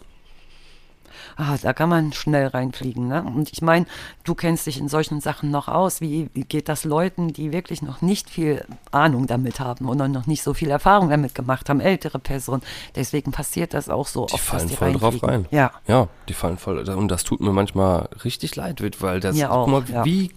[1.36, 3.08] Ah, da kann man schnell reinfliegen.
[3.08, 3.22] Ne?
[3.22, 3.86] Und ich meine,
[4.24, 6.00] du kennst dich in solchen Sachen noch aus.
[6.00, 10.26] Wie, wie geht das Leuten, die wirklich noch nicht viel Ahnung damit haben oder noch
[10.26, 12.62] nicht so viel Erfahrung damit gemacht haben, ältere Personen.
[12.94, 15.46] Deswegen passiert das auch so Die oft, fallen dass die voll drauf rein.
[15.50, 16.78] Ja, Ja, die fallen voll.
[16.88, 20.04] Und das tut mir manchmal richtig leid, weil das, guck auch, mal, ja.
[20.04, 20.30] wie,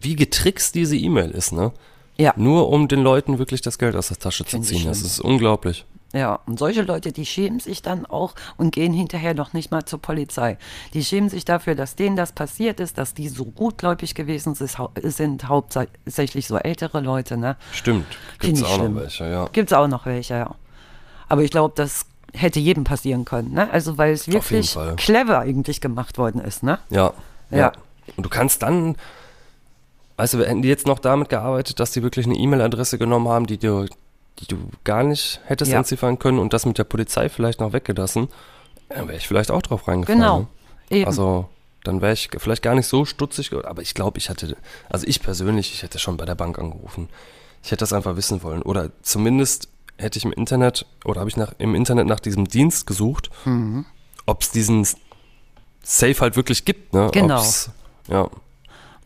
[0.00, 1.72] wie getrickst diese E-Mail ist, ne?
[2.18, 2.32] ja.
[2.36, 4.88] Nur um den Leuten wirklich das Geld aus der Tasche zu Find ich ziehen.
[4.88, 5.84] Das ist unglaublich.
[6.12, 9.84] Ja, und solche Leute, die schämen sich dann auch und gehen hinterher noch nicht mal
[9.84, 10.56] zur Polizei.
[10.94, 14.78] Die schämen sich dafür, dass denen das passiert ist, dass die so gutgläubig gewesen sind,
[14.78, 17.56] hau- sind hauptsächlich so ältere Leute, ne?
[17.72, 18.06] Stimmt.
[18.38, 18.94] Gibt's ich auch schlimm.
[18.94, 19.48] noch welche, ja.
[19.52, 20.54] Gibt's auch noch welche, ja.
[21.28, 23.68] Aber ich glaube, das hätte jedem passieren können, ne?
[23.70, 26.78] Also, weil es wirklich clever eigentlich gemacht worden ist, ne?
[26.88, 27.12] Ja.
[27.50, 27.72] Ja.
[28.16, 28.96] Und du kannst dann,
[30.16, 33.46] weißt du, hätten die jetzt noch damit gearbeitet, dass die wirklich eine E-Mail-Adresse genommen haben,
[33.46, 33.86] die du,
[34.38, 35.78] die du gar nicht hättest Ja.
[35.78, 38.28] entziffern können und das mit der Polizei vielleicht noch weggelassen,
[38.88, 40.20] dann wäre ich vielleicht auch drauf reingefallen.
[40.20, 40.38] Genau.
[40.40, 40.46] Ne?
[40.90, 41.06] Eben.
[41.06, 41.48] Also
[41.84, 44.56] dann wäre ich vielleicht gar nicht so stutzig, aber ich glaube, ich hatte,
[44.90, 47.08] also ich persönlich, ich hätte schon bei der Bank angerufen.
[47.62, 48.62] Ich hätte das einfach wissen wollen.
[48.62, 52.86] Oder zumindest hätte ich im Internet, oder habe ich nach, im Internet nach diesem Dienst
[52.86, 53.86] gesucht, Mhm.
[54.26, 54.86] ob es diesen
[55.82, 56.92] Safe halt wirklich gibt.
[56.92, 57.08] Ne?
[57.12, 57.38] Genau.
[57.38, 57.70] Ob's,
[58.08, 58.28] ja,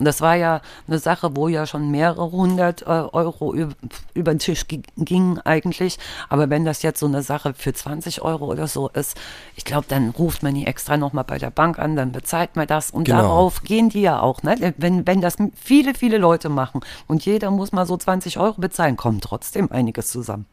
[0.01, 3.77] Und das war ja eine Sache, wo ja schon mehrere hundert äh, Euro üb
[4.15, 5.99] über den Tisch gi- gingen eigentlich.
[6.29, 9.17] Aber wenn das jetzt so eine Sache für 20 Euro oder so ist,
[9.57, 12.67] ich glaube, dann ruft man die extra nochmal bei der Bank an, dann bezahlt man
[12.67, 13.21] das und Genau.
[13.21, 14.43] darauf gehen die ja auch.
[14.43, 14.75] Ne?
[14.79, 18.97] Wenn, wenn das viele, viele Leute machen und jeder muss mal so 20 Euro bezahlen,
[18.97, 20.47] kommt trotzdem einiges zusammen.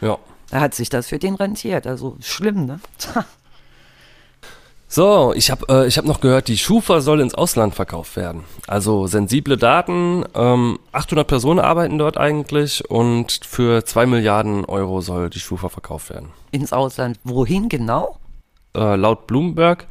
[0.00, 0.16] ja.
[0.50, 1.84] Da hat sich das für den rentiert.
[1.86, 2.78] Also schlimm, ne?
[4.94, 8.44] So, ich habe äh, ich hab noch gehört, die Schufa soll ins Ausland verkauft werden.
[8.68, 15.30] Also sensible Daten, ähm, 800 Personen arbeiten dort eigentlich und für 2 Milliarden Euro soll
[15.30, 16.28] die Schufa verkauft werden.
[16.52, 17.18] Ins Ausland.
[17.24, 18.20] Wohin genau?
[18.76, 19.88] Äh, laut Bloomberg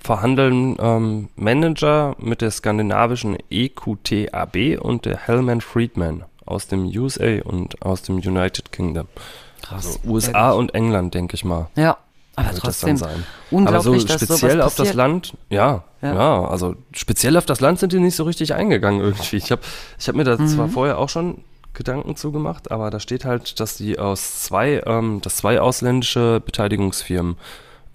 [0.00, 7.80] verhandeln ähm, Manager mit der skandinavischen EQTAB und der Hellman Friedman aus dem USA und
[7.80, 9.06] aus dem United Kingdom.
[9.70, 11.70] Also USA und England, denke ich mal.
[11.74, 11.96] Ja,
[12.36, 13.26] aber wird das trotzdem dann sein.
[13.50, 14.94] unglaublich, Aber so speziell auf das.
[14.94, 16.14] Land, ja, Ja.
[16.14, 19.36] ja, also speziell auf das Land sind die nicht so richtig eingegangen irgendwie.
[19.36, 19.62] Ich habe
[19.98, 20.46] ich hab mir da Mhm.
[20.48, 21.42] zwar vorher auch schon
[21.74, 27.36] Gedanken zugemacht, aber da steht halt, dass die aus zwei, ähm, dass zwei ausländische Beteiligungsfirmen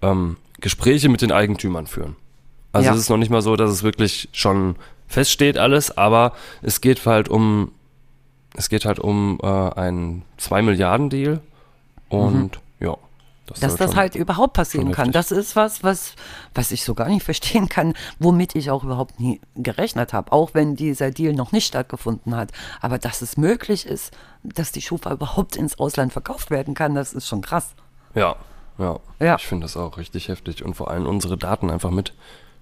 [0.03, 2.15] ähm, Gespräche mit den Eigentümern führen.
[2.73, 2.93] Also Ja.
[2.93, 4.75] es ist noch nicht mal so, dass es wirklich schon
[5.07, 7.71] feststeht alles, aber es geht halt um,
[8.55, 11.41] es geht halt um äh, einen 2 Milliarden Deal
[12.09, 12.95] und ja.
[13.59, 15.11] Dass soll das halt überhaupt passieren kann.
[15.11, 16.13] Das ist was, was,
[16.53, 20.31] was ich so gar nicht verstehen kann, womit ich auch überhaupt nie gerechnet habe.
[20.31, 22.51] Auch wenn dieser Deal noch nicht stattgefunden hat.
[22.81, 24.11] Aber dass es möglich ist,
[24.43, 27.73] dass die Schufa überhaupt ins Ausland verkauft werden kann, das ist schon krass.
[28.15, 28.35] Ja,
[28.77, 28.99] ja.
[29.19, 29.35] Ja.
[29.35, 32.13] Ich finde das auch richtig heftig und vor allem unsere Daten einfach mit.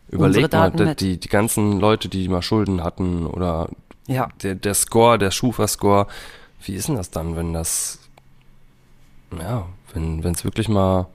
[0.09, 3.69] Überlegt mal, die, die ganzen Leute, die mal Schulden hatten oder
[4.07, 4.29] Ja.
[4.41, 6.07] der, der Score, der Schufa-Score,
[6.63, 7.99] wie ist denn das dann, wenn das,
[9.37, 11.07] ja, wenn es wirklich mal,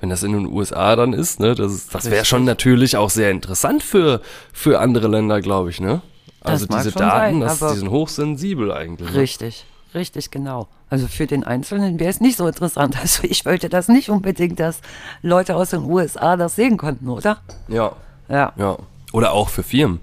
[0.00, 3.30] wenn das in den USA dann ist, ne, das, das wäre schon natürlich auch sehr
[3.30, 4.20] interessant für,
[4.52, 6.00] für andere Länder, glaube ich, ne?
[6.42, 9.10] Das Also mag diese Daten, sein, das, die sind hochsensibel eigentlich.
[9.10, 9.20] Ne?
[9.20, 10.68] Richtig, richtig, genau.
[10.88, 12.96] Also für den Einzelnen wäre es nicht so interessant.
[13.00, 14.80] Also ich wollte das nicht unbedingt, dass
[15.22, 17.42] Leute aus den USA das sehen konnten, oder?
[17.68, 17.92] Ja,
[18.28, 18.52] Ja.
[18.56, 18.78] Ja.
[19.12, 20.00] Oder auch für Firmen.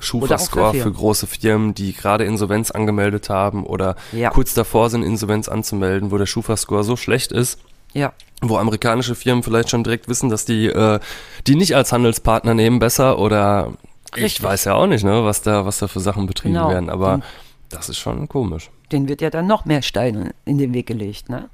[0.00, 4.30] Schufa-Score für große Firmen, die gerade Insolvenz angemeldet haben oder Ja.
[4.30, 7.58] kurz davor sind, Insolvenz anzumelden, wo der Schufa-Score so schlecht ist,
[7.92, 8.12] Ja.
[8.42, 10.98] wo amerikanische Firmen vielleicht schon direkt wissen, dass die äh,
[11.46, 13.72] die nicht als Handelspartner nehmen besser oder
[14.16, 14.42] ich Richtig.
[14.42, 16.68] weiß ja auch nicht, ne, was da was da für Sachen betrieben Genau.
[16.70, 17.22] werden, aber Mhm.
[17.68, 18.70] das ist schon komisch.
[18.92, 21.48] denen wird ja dann noch mehr Steine in den Weg gelegt, ne?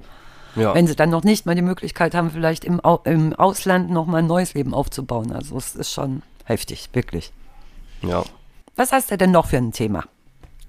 [0.55, 0.73] Ja.
[0.73, 4.07] Wenn sie dann noch nicht mal die Möglichkeit haben, vielleicht im, Au im Ausland noch
[4.07, 5.31] mal ein neues Leben aufzubauen.
[5.31, 7.31] Also es ist schon heftig, wirklich.
[8.01, 8.23] ja.
[8.77, 10.05] Was hast du denn noch für ein Thema?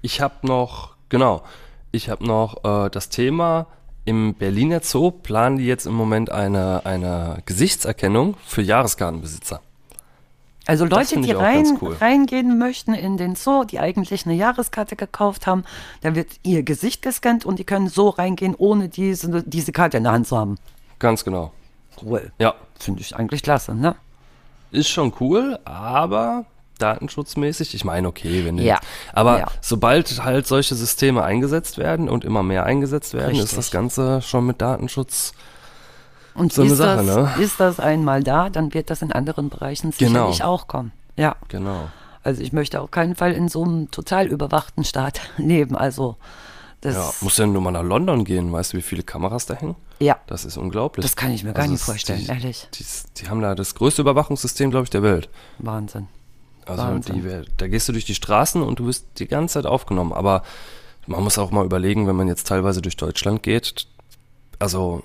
[0.01, 1.43] Ich habe noch, genau,
[1.91, 3.67] ich habe noch äh, das Thema,
[4.03, 9.61] im Berliner Zoo planen die jetzt im Moment eine, eine Gesichtserkennung für Jahreskartenbesitzer.
[10.65, 11.95] Also Leute, die rein, cool.
[11.99, 15.63] reingehen möchten in den Zoo, die eigentlich eine Jahreskarte gekauft haben,
[16.01, 20.03] da wird ihr Gesicht gescannt und die können so reingehen, ohne diese, diese Karte in
[20.03, 20.57] der Hand zu haben.
[20.97, 21.51] Ganz genau.
[22.03, 22.31] Cool.
[22.39, 23.95] Ja, Finde ich eigentlich klasse, ne?
[24.71, 26.45] ist schon cool, aber
[26.81, 28.79] datenschutzmäßig, ich meine, okay, wenn Ja.
[29.13, 29.47] aber Ja.
[29.61, 33.45] sobald halt solche Systeme eingesetzt werden und immer mehr eingesetzt werden, Richtig.
[33.45, 35.33] ist das Ganze schon mit Datenschutz
[36.35, 37.43] Und So eine ist, Sache, das, ne?
[37.43, 40.11] ist das einmal da, dann wird das in anderen Bereichen Genau.
[40.31, 40.91] sicherlich auch kommen.
[41.17, 41.35] Ja.
[41.49, 41.89] genau.
[42.23, 45.75] Also ich möchte auf keinen Fall in so einem total überwachten Staat leben.
[45.75, 46.15] Also
[46.81, 49.55] das Ja, muss ja nur mal nach London gehen, weißt du, wie viele Kameras da
[49.55, 49.75] hängen?
[49.99, 50.17] Ja.
[50.27, 51.03] Das ist unglaublich.
[51.03, 52.69] Das kann ich mir gar Also nicht vorstellen, die, ehrlich.
[52.73, 52.85] Die,
[53.17, 55.27] die haben da das größte Überwachungssystem, glaube ich, der Welt.
[55.57, 56.07] Wahnsinn.
[56.69, 57.23] Also die,
[57.57, 60.13] da gehst du durch die Straßen und du wirst die ganze Zeit aufgenommen.
[60.13, 60.43] Aber
[61.07, 63.87] man muss auch mal überlegen, wenn man jetzt teilweise durch Deutschland geht,
[64.59, 65.01] also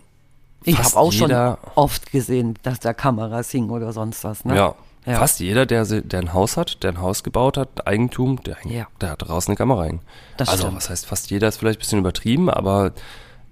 [0.65, 4.45] Ich habe auch schon jeder- oft gesehen, dass da Kameras hingen oder sonst was.
[4.45, 4.57] Ne?
[4.57, 4.75] ja,
[5.07, 5.19] Ja.
[5.19, 8.87] fast jeder, der, der ein Haus hat, der ein Haus gebaut hat, Eigentum, der, Ja.
[9.01, 10.01] der hat draußen eine Kamera hängen.
[10.37, 10.77] Das also stimmt.
[10.79, 12.93] was heißt fast jeder ist vielleicht ein bisschen übertrieben, aber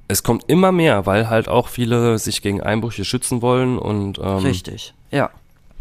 [0.09, 4.39] es kommt immer mehr, weil halt auch viele sich gegen Einbrüche schützen wollen und ähm,
[4.39, 5.31] Richtig, ja.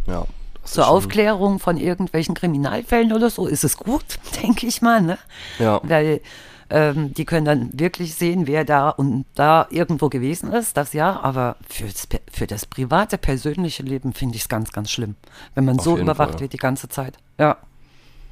[0.08, 0.26] Ja,
[0.64, 4.04] Zur Aufklärung von irgendwelchen Kriminalfällen oder so ist es gut,
[4.44, 5.18] denke ich mal, ne?
[5.60, 5.82] Ja.
[5.84, 6.22] Weil
[6.70, 11.20] ähm, die können dann wirklich sehen, wer da und da irgendwo gewesen ist, das ja,
[11.22, 15.16] aber für das, für das private, persönliche Leben finde ich es ganz, ganz schlimm,
[15.54, 16.40] wenn man Auf so überwacht Fall.
[16.42, 17.18] wird die ganze Zeit.
[17.38, 17.58] Ja,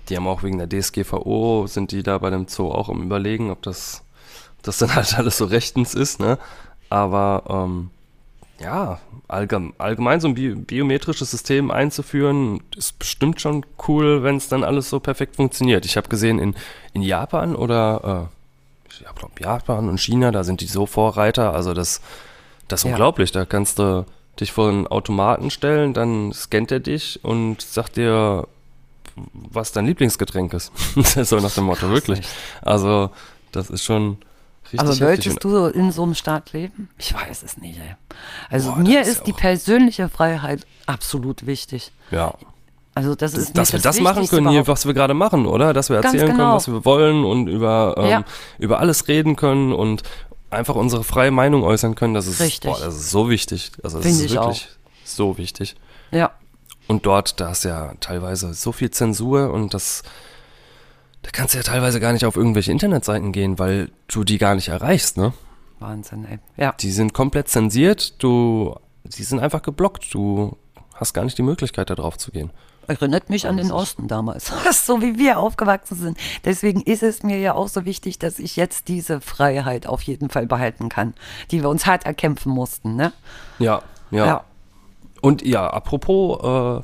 [0.08, 3.52] Die haben auch wegen der DSGVO, sind die da bei dem Zoo auch im Überlegen,
[3.52, 4.04] ob das,
[4.58, 6.38] ob das dann halt alles so rechtens ist, ne?
[6.90, 7.90] Aber ähm,
[8.62, 14.50] ja, allgem allgemein so ein bi biometrisches System einzuführen, ist bestimmt schon cool, wenn es
[14.50, 15.86] dann alles so perfekt funktioniert.
[15.86, 16.56] Ich habe gesehen, in,
[16.94, 21.74] in Japan oder äh, ich glaube Japan und China, da sind die so Vorreiter, also
[21.74, 22.02] das,
[22.68, 22.92] das ist Ja.
[22.92, 23.32] unglaublich.
[23.32, 24.06] Da kannst du
[24.40, 28.48] dich vor einen Automaten stellen, dann scannt er dich und sagt dir,
[29.34, 30.72] was dein Lieblingsgetränk ist.
[31.26, 32.22] so nach dem Motto, wirklich.
[32.62, 33.10] Also,
[33.52, 34.18] das ist schon
[34.74, 35.08] richtig aber heftig.
[35.28, 36.90] möchtest du in so einem Staat leben?
[36.98, 37.96] Ich weiß es nicht, ey.
[38.50, 41.92] Also Boah, mir das ist ist die auch- persönliche Freiheit absolut wichtig.
[42.12, 42.34] ja.
[42.96, 44.68] Also das ist Dass wir das machen Wichtigste können hier, überhaupt.
[44.80, 45.72] was wir gerade machen, oder?
[45.74, 46.56] Dass wir erzählen können, genau.
[46.56, 48.24] was wir wollen und über, ähm, Ja.
[48.58, 50.04] über alles reden können und
[50.50, 52.14] einfach unsere freie Meinung äußern können.
[52.14, 52.70] Das ist, Richtig.
[52.70, 53.72] boah, das ist so wichtig.
[53.84, 54.68] Also, das Finde ist ich wirklich
[55.06, 55.76] so wichtig.
[56.12, 56.32] Ja,
[56.88, 60.04] Und dort, da ist ja teilweise so viel Zensur und das,
[61.22, 64.56] da kannst du ja teilweise gar nicht auf irgendwelche Internetseiten gehen, weil du die gar
[64.56, 65.34] nicht erreichst, ne?
[65.80, 66.40] Wahnsinn, ey.
[66.58, 70.58] Ja, Die sind komplett zensiert, du, die sind einfach geblockt, du
[70.94, 72.52] hast gar nicht die Möglichkeit, da drauf zu gehen.
[72.88, 74.52] erinnert mich an den Osten damals,
[74.86, 76.18] so wie wir aufgewachsen sind.
[76.44, 80.30] Deswegen ist es mir ja auch so wichtig, dass ich jetzt diese Freiheit auf jeden
[80.30, 81.14] Fall behalten kann,
[81.52, 83.14] die wir uns hart erkämpfen mussten, ne?
[83.60, 84.26] Ja, ja.
[84.26, 84.44] Ja.
[85.22, 86.84] Und ja, apropos,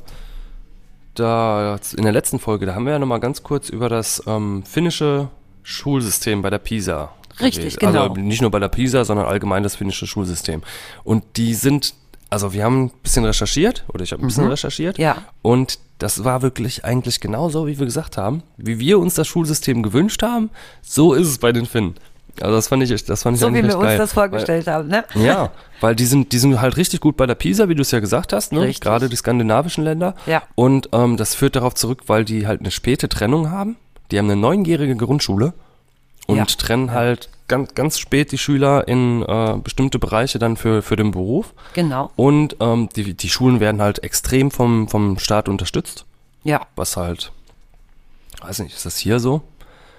[1.18, 4.62] da in der letzten Folge, da haben wir ja nochmal ganz kurz über das ähm,
[4.64, 5.28] finnische
[5.62, 7.10] Schulsystem bei der PISA.
[7.40, 7.82] Richtig.
[7.84, 8.14] Also genau.
[8.14, 10.62] nicht nur bei der PISA, sondern allgemein das finnische Schulsystem.
[11.04, 11.94] Und die sind,
[12.30, 14.98] also wir haben ein bisschen recherchiert, oder ich habe ein bisschen recherchiert.
[14.98, 15.02] Mhm.
[15.04, 15.16] Ja.
[15.42, 18.42] Und das war wirklich eigentlich genauso, wie wir gesagt haben.
[18.56, 20.50] Wie wir uns das Schulsystem gewünscht haben,
[20.82, 21.94] so ist es bei den Finnen.
[22.42, 23.98] Also das fand ich, das fand ich So wie wir uns geil.
[23.98, 25.04] das vorgestellt haben, ne?
[25.14, 27.90] Ja, weil die sind, die sind halt richtig gut bei der PISA, wie du es
[27.90, 28.60] ja gesagt hast, ne?
[28.62, 28.80] Richtig.
[28.80, 30.14] Gerade die skandinavischen Länder.
[30.26, 30.42] Ja.
[30.54, 33.76] Und ähm, das führt darauf zurück, weil die halt eine späte Trennung haben.
[34.10, 35.52] Die haben eine neunjährige Grundschule
[36.26, 36.44] und Ja.
[36.44, 41.10] trennen halt ganz, ganz spät die Schüler in äh, bestimmte Bereiche dann für, für den
[41.12, 41.54] Beruf.
[41.74, 42.10] Genau.
[42.16, 46.04] Und ähm, die, die Schulen werden halt extrem vom, vom Staat unterstützt.
[46.44, 47.32] Ja, Was halt,
[48.42, 49.42] weiß nicht, ist das hier so?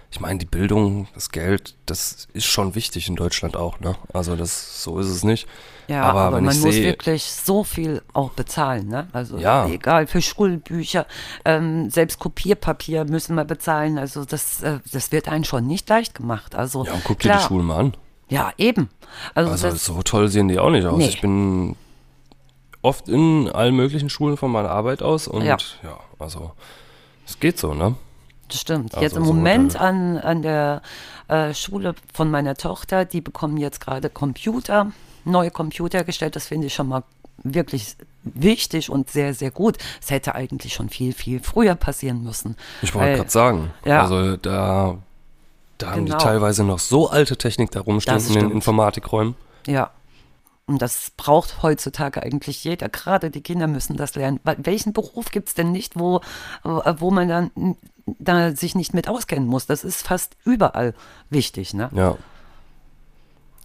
[0.09, 3.95] Ich meine, die Bildung, das Geld, das ist schon wichtig in Deutschland auch, ne?
[4.13, 5.47] Also das, so ist es nicht.
[5.89, 9.09] ja, aber, aber, man muss sehe, wirklich so viel auch bezahlen, ne?
[9.11, 9.67] Also Ja.
[9.67, 11.05] egal, für Schulbücher,
[11.43, 13.97] ähm, selbst Kopierpapier müssen wir bezahlen.
[13.97, 16.55] Also das, äh, das wird einen schon nicht leicht gemacht.
[16.55, 17.97] Also ja, und guck dir klar, die Schulen mal an.
[18.29, 18.89] Ja, eben.
[19.35, 20.97] Also, Also das, so toll sehen die auch nicht aus.
[20.97, 21.07] Nee.
[21.09, 21.75] Ich bin
[22.81, 25.99] oft in allen möglichen Schulen von meiner Arbeit aus und ja, Ja.
[26.17, 26.53] also
[27.25, 27.95] es geht so, ne?
[28.49, 28.93] Das stimmt.
[28.93, 30.81] Also jetzt im so Moment an, an der
[31.27, 34.91] äh, Schule von meiner Tochter, die bekommen jetzt gerade Computer,
[35.25, 36.35] neue Computer gestellt.
[36.35, 37.03] Das finde ich schon mal
[37.43, 39.77] wirklich wichtig und sehr, sehr gut.
[40.01, 42.55] Es hätte eigentlich schon viel, viel früher passieren müssen.
[42.81, 44.01] Ich wollte gerade sagen, ja.
[44.01, 44.97] also da,
[45.77, 46.23] da haben die Genau.
[46.23, 48.51] teilweise noch so alte Technik da rumstehen in den.
[48.51, 49.35] Informatikräumen.
[49.65, 49.91] Ja.
[50.65, 52.89] Und das braucht heutzutage eigentlich jeder.
[52.89, 54.41] Gerade die Kinder müssen das lernen.
[54.43, 56.19] Welchen Beruf gibt es denn nicht, wo,
[56.63, 57.51] wo man dann
[58.19, 59.65] da sich nicht mit auskennen muss?
[59.65, 60.93] Das ist fast überall
[61.29, 61.89] wichtig, ne?
[61.93, 62.15] Ja.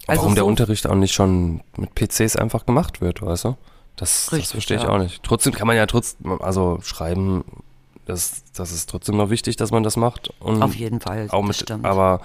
[0.07, 3.57] Also Warum der so- Unterricht auch nicht schon mit PCs einfach gemacht wird, weißt du?
[3.95, 4.89] Das, das Richtig, verstehe ich ja.
[4.89, 5.23] auch nicht.
[5.23, 7.43] Trotzdem kann man ja trotzdem, also schreiben,
[8.05, 10.29] das, das ist trotzdem noch wichtig, dass man das macht.
[10.39, 11.27] Und Auf jeden Fall.
[11.31, 12.19] auch das mit, aber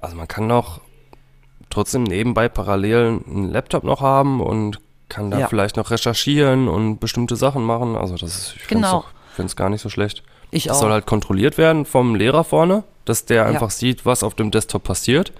[0.00, 0.80] also man kann noch
[1.68, 5.48] trotzdem nebenbei parallel einen Laptop noch haben und kann da Ja.
[5.48, 7.94] vielleicht noch recherchieren und bestimmte Sachen machen.
[7.96, 8.90] Also das ist, ich finde es
[9.36, 9.52] Genau.
[9.56, 10.24] gar nicht so schlecht.
[10.50, 10.80] Ich Das auch.
[10.82, 13.44] soll halt kontrolliert werden vom Lehrer vorne, dass der Ja.
[13.46, 15.32] einfach sieht, was auf dem Desktop passiert.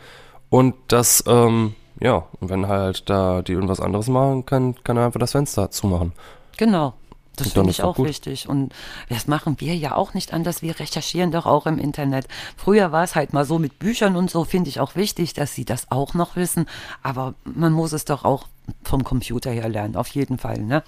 [0.49, 5.07] Und das, ähm, ja, und wenn halt da die irgendwas anderes machen kann, kann er
[5.07, 6.13] einfach das Fenster zumachen.
[6.57, 6.95] Genau.
[7.37, 8.07] Das finde ich auch gut.
[8.09, 8.49] wichtig.
[8.51, 8.75] Und
[9.09, 10.61] das machen wir ja auch nicht anders.
[10.61, 12.27] Wir recherchieren doch auch im Internet.
[12.57, 15.55] Früher war es halt mal so mit Büchern und so, finde ich auch wichtig, dass
[15.55, 16.67] sie das auch noch wissen.
[17.03, 18.47] Aber man muss es doch auch
[18.85, 20.83] vom Computer her lernen, auf jeden Fall, ne?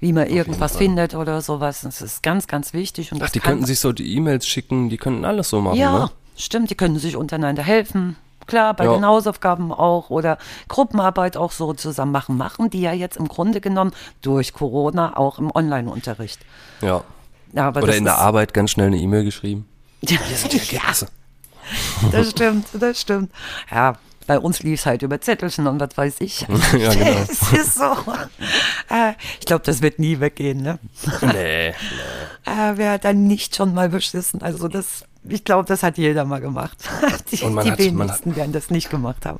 [0.00, 1.80] Wie man irgendwas findet oder sowas.
[1.82, 3.10] Das ist ganz, ganz wichtig.
[3.12, 5.76] Und Ach, das die könnten sich so die E-Mails schicken, die könnten alles so machen,
[5.78, 6.10] ja, ne?
[6.36, 8.16] stimmt, die können sich untereinander helfen.
[8.46, 8.94] Klar, bei Ja.
[8.94, 10.38] den Hausaufgaben auch oder
[10.68, 12.36] Gruppenarbeit auch so zusammen machen.
[12.38, 13.92] Machen die ja jetzt im Grunde genommen
[14.22, 16.40] durch Corona auch im Online-Unterricht.
[16.80, 17.02] Ja.
[17.52, 19.66] Ja, aber Oder das in der Arbeit ganz schnell eine E-Mail geschrieben.
[20.02, 21.08] Ja, Ergebnisse.
[22.12, 23.32] das stimmt, das stimmt.
[23.70, 23.94] Ja,
[24.28, 26.46] bei uns lief es halt über Zettelchen und was weiß ich.
[26.78, 27.16] Ja, genau.
[27.28, 27.84] Es ist so.
[28.90, 30.78] Äh, ich glaube, das wird nie weggehen, ne?
[31.22, 31.74] Nee.
[32.46, 34.40] Äh, wer hat dann nicht schon mal beschissen?
[34.40, 36.78] Also das, ich glaube, das hat jeder mal gemacht.
[37.30, 39.38] Die, Und die hat- wenigsten werden das nicht gemacht haben.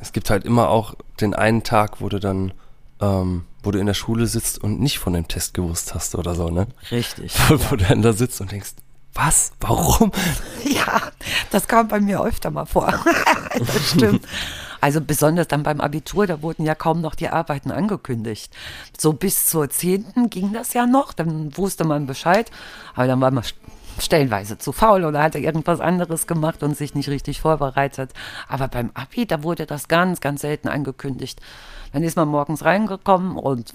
[0.00, 2.54] Es gibt halt immer auch den einen Tag, wo du dann,
[3.02, 6.34] ähm, wo du in der Schule sitzt und nicht von dem Test gewusst hast oder
[6.34, 6.66] so, ne?
[6.90, 7.34] Richtig.
[7.48, 8.70] Wo du dann da sitzt und denkst,
[9.14, 9.52] was?
[9.60, 10.12] Warum?
[10.64, 11.00] Ja,
[11.50, 12.92] das kam bei mir öfter mal vor.
[13.58, 14.26] das stimmt.
[14.80, 18.52] Also besonders dann beim Abitur, da wurden ja kaum noch die Arbeiten angekündigt.
[18.96, 20.28] So bis zur 10.
[20.30, 22.50] ging das ja noch, dann wusste man Bescheid,
[22.94, 23.54] aber dann war man st-
[23.98, 28.12] stellenweise zu faul oder hatte irgendwas anderes gemacht und sich nicht richtig vorbereitet.
[28.48, 31.40] Aber beim Abi, da wurde das ganz, ganz selten angekündigt.
[31.92, 33.72] Dann ist man morgens reingekommen und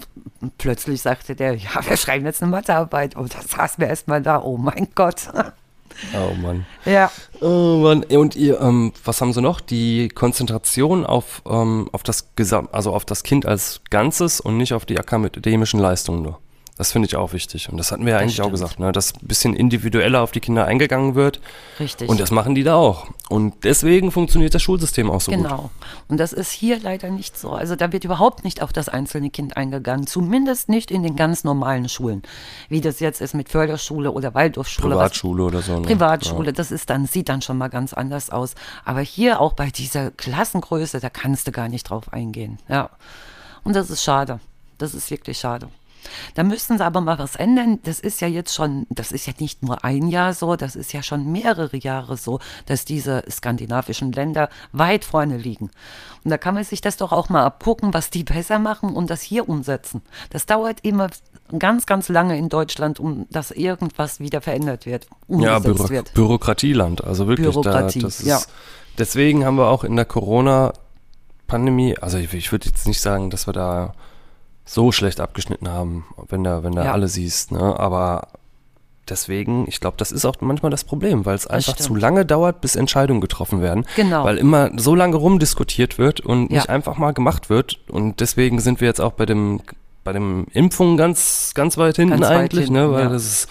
[0.58, 3.14] plötzlich sagte der, ja, wir schreiben jetzt eine Mathearbeit.
[3.16, 5.28] Und da saß mir erstmal da, oh mein Gott.
[6.14, 6.66] Oh Mann.
[6.84, 7.10] ja.
[7.40, 8.04] Oh Mann.
[8.04, 9.62] Und ihr, ähm, was haben sie noch?
[9.62, 14.74] Die Konzentration auf, ähm, auf das Gesam also auf das Kind als Ganzes und nicht
[14.74, 16.38] auf die akademischen Leistungen nur.
[16.78, 17.70] Das finde ich auch wichtig.
[17.70, 18.60] Und das hatten wir ja eigentlich auch stimmt.
[18.60, 18.92] gesagt, ne?
[18.92, 21.40] dass ein bisschen individueller auf die Kinder eingegangen wird.
[21.80, 22.06] Richtig.
[22.08, 23.06] Und das machen die da auch.
[23.30, 25.42] Und deswegen funktioniert das Schulsystem auch so gut.
[25.42, 25.70] Genau.
[26.08, 27.52] Und das ist hier leider nicht so.
[27.52, 30.06] Also da wird überhaupt nicht auf das einzelne Kind eingegangen.
[30.06, 32.22] Zumindest nicht in den ganz normalen Schulen.
[32.68, 34.90] Wie das jetzt ist mit Förderschule oder Waldorfschule.
[34.96, 35.76] was- Privatschule oder so.
[35.80, 35.86] Ne?
[35.86, 38.54] Privatschule, das ist dann, sieht dann schon mal ganz anders aus.
[38.84, 42.58] Aber hier auch bei dieser Klassengröße, da kannst du gar nicht drauf eingehen.
[42.68, 42.90] Ja.
[43.64, 44.40] Und das ist schade.
[44.76, 45.68] Das ist wirklich schade.
[46.34, 47.78] Da müssten sie aber mal was ändern.
[47.84, 50.92] Das ist ja jetzt schon, das ist ja nicht nur ein Jahr so, das ist
[50.92, 55.70] ja schon mehrere Jahre so, dass diese skandinavischen Länder weit vorne liegen.
[56.24, 59.10] Und da kann man sich das doch auch mal abgucken, was die besser machen und
[59.10, 60.02] das hier umsetzen.
[60.30, 61.08] Das dauert immer
[61.58, 66.14] ganz, ganz lange in Deutschland, um dass irgendwas wieder verändert wird, Ja, Büro wird.
[66.14, 67.04] Bürokratieland.
[67.04, 68.40] Also wirklich, Bürokratie, da, ist, ja.
[68.98, 73.46] Deswegen haben wir auch in der Corona-Pandemie, also ich, ich würde jetzt nicht sagen, dass
[73.46, 73.92] wir da
[74.66, 76.92] so schlecht abgeschnitten haben, wenn da, wenn da Ja.
[76.92, 77.78] alle siehst, ne?
[77.78, 78.28] Aber
[79.08, 82.60] deswegen, ich glaube, das ist auch manchmal das Problem, weil es einfach zu lange dauert,
[82.60, 83.86] bis Entscheidungen getroffen werden.
[83.94, 84.24] Genau.
[84.24, 86.56] Weil immer so lange rumdiskutiert wird und Ja.
[86.58, 87.78] nicht einfach mal gemacht wird.
[87.88, 89.60] Und deswegen sind wir jetzt auch bei dem,
[90.02, 92.92] bei dem Impfungen ganz, ganz weit hinten Ganz weit eigentlich, hinten, ne?
[92.92, 93.08] Weil ja.
[93.10, 93.48] das ist,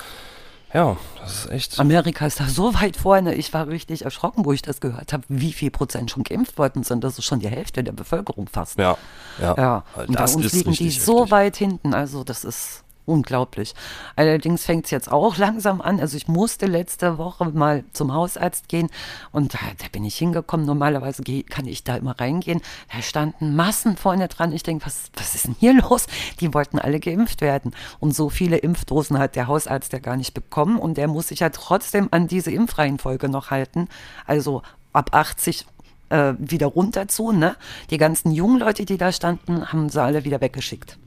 [0.73, 1.79] ja, das ist echt.
[1.79, 3.35] Amerika ist da so weit vorne.
[3.35, 6.83] Ich war richtig erschrocken, wo ich das gehört habe, wie viel Prozent schon geimpft worden
[6.83, 7.03] sind.
[7.03, 8.77] Das ist schon die Hälfte der Bevölkerung fast.
[8.77, 8.97] Ja,
[9.41, 9.55] ja.
[9.57, 11.93] Ja, und bei das uns ist liegen die so weit hinten.
[11.93, 13.73] Also das ist unglaublich.
[14.15, 15.99] Allerdings fängt es jetzt auch langsam an.
[15.99, 18.89] Also ich musste letzte Woche mal zum Hausarzt gehen
[19.31, 20.65] und da, da bin ich hingekommen.
[20.65, 22.61] Normalerweise geh, kann ich da immer reingehen.
[22.93, 24.51] Da standen Massen vorne dran.
[24.51, 26.07] Ich denke, was, was ist denn hier los?
[26.39, 27.73] Die wollten alle geimpft werden.
[27.99, 31.39] Und so viele Impfdosen hat der Hausarzt ja gar nicht bekommen und der muss sich
[31.39, 33.87] ja trotzdem an diese Impfreihenfolge noch halten.
[34.25, 34.61] Also
[34.93, 35.65] ab 80
[36.09, 37.31] äh, wieder runter zu.
[37.31, 37.55] Ne?
[37.89, 40.97] Die ganzen jungen Leute, die da standen, haben sie alle wieder weggeschickt.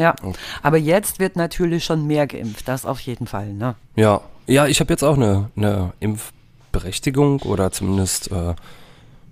[0.00, 0.14] Ja,
[0.62, 3.52] aber jetzt wird natürlich schon mehr geimpft, das auf jeden Fall.
[3.52, 3.74] Ne?
[3.96, 8.54] Ja, ja, ich habe jetzt auch eine, eine Impfberechtigung oder zumindest äh,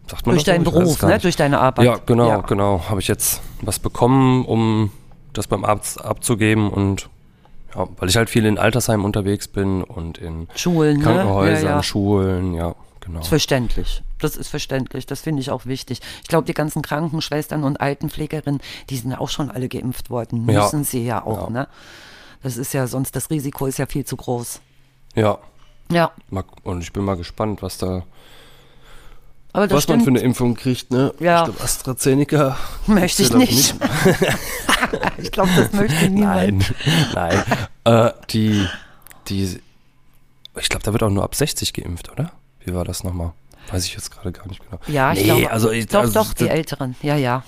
[0.06, 0.52] sagt man Durch so?
[0.52, 1.18] deinen Beruf, ne?
[1.18, 1.86] durch deine Arbeit.
[1.86, 2.36] Ja, genau, Ja.
[2.40, 2.82] genau.
[2.88, 4.90] Habe ich jetzt was bekommen, um
[5.32, 7.08] das beim Arzt abzugeben und
[7.74, 11.04] ja, weil ich halt viel in Altersheimen unterwegs bin und in Schulen, ne?
[11.04, 11.82] Krankenhäusern, Ja, ja.
[11.82, 12.74] Schulen, ja,
[13.08, 13.20] genau.
[13.20, 14.02] Ist verständlich.
[14.20, 15.06] Das ist verständlich.
[15.06, 16.00] Das finde ich auch wichtig.
[16.22, 20.48] Ich glaube, die ganzen Krankenschwestern und Altenpflegerinnen, die sind ja auch schon alle geimpft worden.
[20.48, 20.62] Ja.
[20.62, 21.50] Müssen sie ja auch, Ja.
[21.50, 21.68] ne?
[22.42, 24.60] Das ist ja sonst, das Risiko ist ja viel zu groß.
[25.16, 25.38] Ja,
[25.90, 26.12] Ja,
[26.62, 28.04] und ich bin mal gespannt, was da,
[29.52, 30.02] was man stimmt.
[30.04, 31.12] für eine Impfung kriegt, ne?
[31.18, 31.40] Ja.
[31.40, 32.56] Ich glaube, AstraZeneca.
[32.86, 33.74] Möchte ich glaub nicht.
[35.18, 36.72] ich glaube, das möchte niemand.
[37.14, 37.44] Nein,
[37.84, 38.06] nein.
[38.08, 38.66] äh, die,
[39.28, 39.60] die,
[40.60, 42.30] ich glaube, da wird auch nur ab 60 geimpft, oder?
[42.68, 43.32] Wie war das nochmal?
[43.70, 44.80] Weiß ich jetzt gerade gar nicht genau.
[44.86, 45.50] Ja, ich nee, glaube.
[45.50, 46.96] also ich, doch, also, doch, die Älteren.
[47.02, 47.42] Ja, ja.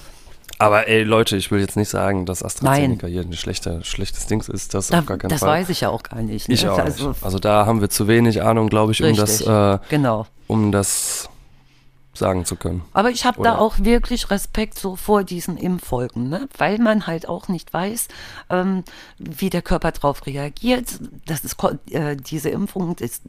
[0.58, 4.42] Aber ey, Leute, ich will jetzt nicht sagen, dass AstraZeneca hier ein schlechter, schlechtes Ding
[4.48, 4.74] ist.
[4.74, 5.60] Das Da, auf gar keinen das Fall.
[5.60, 6.48] weiß ich ja auch gar nicht.
[6.48, 6.54] Ne?
[6.54, 7.22] ich auch also, nicht.
[7.22, 10.26] Also da haben wir zu wenig Ahnung, glaube ich, um das, äh, genau.
[10.46, 11.28] um das
[12.12, 12.82] sagen zu können.
[12.92, 16.48] Aber ich habe da auch wirklich Respekt so vor diesen Impffolgen, ne?
[16.58, 18.08] weil man halt auch nicht weiß,
[18.50, 18.84] ähm,
[19.18, 21.00] wie der Körper darauf reagiert.
[21.26, 21.56] Das ist
[21.90, 23.22] äh, diese Impfung ist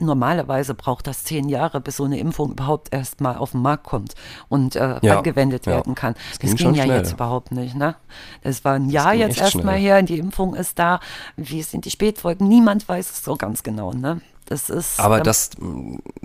[0.00, 3.84] normalerweise braucht das zehn Jahre, bis so eine Impfung überhaupt erst mal auf den Markt
[3.84, 4.14] kommt
[4.48, 5.72] und äh, Ja, angewendet ja.
[5.72, 6.14] werden kann.
[6.14, 6.96] Das Das, ging ging, ja schnell.
[6.98, 7.74] jetzt überhaupt nicht.
[7.74, 7.94] Ne?
[8.42, 9.80] Das war ein Jahr jetzt echt erst mal schnell.
[9.80, 11.00] her, die Impfung ist da.
[11.36, 12.46] Wie sind die Spätfolgen?
[12.48, 13.92] Niemand weiß es so ganz genau.
[13.92, 14.20] Ne?
[14.46, 14.98] Das ist.
[15.00, 15.50] Aber ähm, das,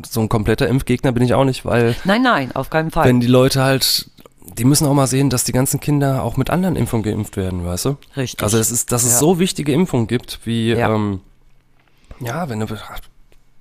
[0.08, 3.06] so ein kompletter Impfgegner bin ich auch nicht, weil Nein, nein, auf keinen Fall.
[3.06, 4.10] wenn die Leute halt,
[4.58, 7.66] die müssen auch mal sehen, dass die ganzen Kinder auch mit anderen Impfungen geimpft werden,
[7.66, 7.98] weißt du?
[8.16, 8.42] Richtig.
[8.44, 9.18] Also es ist, dass es Ja.
[9.20, 10.94] so wichtige Impfungen gibt, wie, Ja.
[10.94, 11.22] ähm,
[12.20, 12.68] ja, wenn du,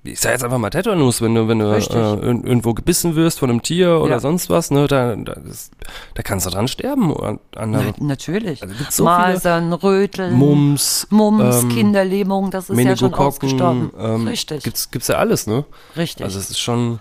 [0.04, 1.80] ich sag jetzt einfach mal Tetanus, wenn du, wenn du äh,
[2.26, 4.20] irgendwo gebissen wirst von einem Tier oder Ja.
[4.20, 5.70] sonst was, ne, da, da, das,
[6.14, 7.16] da kannst du dran sterben.
[7.16, 8.62] An, an Na, natürlich.
[8.62, 13.90] Also so Masern, Röteln, Mumps, Mumps, ähm, Kinderlähmung, das ist ja schon ausgestorben.
[13.98, 14.64] ähm, Richtig.
[14.64, 15.64] Gibt's, gibt's ja alles, ne?
[15.96, 16.24] Richtig.
[16.24, 16.98] Also es ist schon,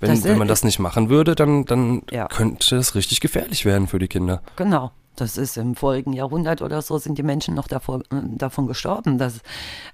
[0.00, 2.26] wenn, Das wenn man ist- das nicht machen würde, dann, dann Ja.
[2.26, 4.42] könnte es richtig gefährlich werden für die Kinder.
[4.56, 4.90] Genau.
[5.14, 9.18] Das ist im vorigen Jahrhundert oder so sind die Menschen noch davor, äh, davon gestorben.
[9.18, 9.40] Das,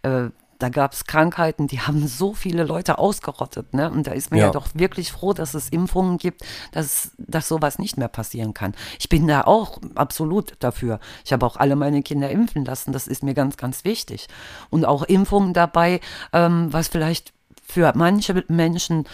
[0.03, 0.29] äh,
[0.59, 3.75] da gab es Krankheiten, die haben so viele Leute ausgerottet.
[3.75, 3.91] Ne?
[3.91, 4.47] Und da ist man ja.
[4.47, 4.53] Ja.
[4.53, 6.43] doch wirklich froh, dass es Impfungen gibt,
[6.73, 8.75] dass, dass sowas nicht mehr passieren kann.
[8.99, 10.99] Ich bin da auch absolut dafür.
[11.25, 12.93] Ich habe auch alle meine Kinder impfen lassen.
[12.93, 14.27] Das ist mir ganz, ganz wichtig.
[14.71, 16.01] Und auch Impfungen dabei,
[16.33, 17.33] ähm, was vielleicht
[17.71, 19.05] für manche Menschen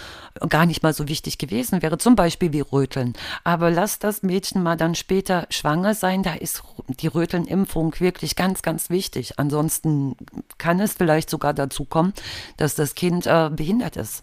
[0.48, 3.14] gar nicht mal so wichtig gewesen wäre, zum Beispiel wie Röteln.
[3.42, 6.62] Aber lass das Mädchen mal dann später schwanger sein, da ist
[7.00, 9.38] die Rötelnimpfung wirklich ganz, ganz wichtig.
[9.38, 10.16] Ansonsten
[10.56, 12.12] kann es vielleicht sogar dazu kommen,
[12.56, 14.22] dass das Kind äh, behindert ist.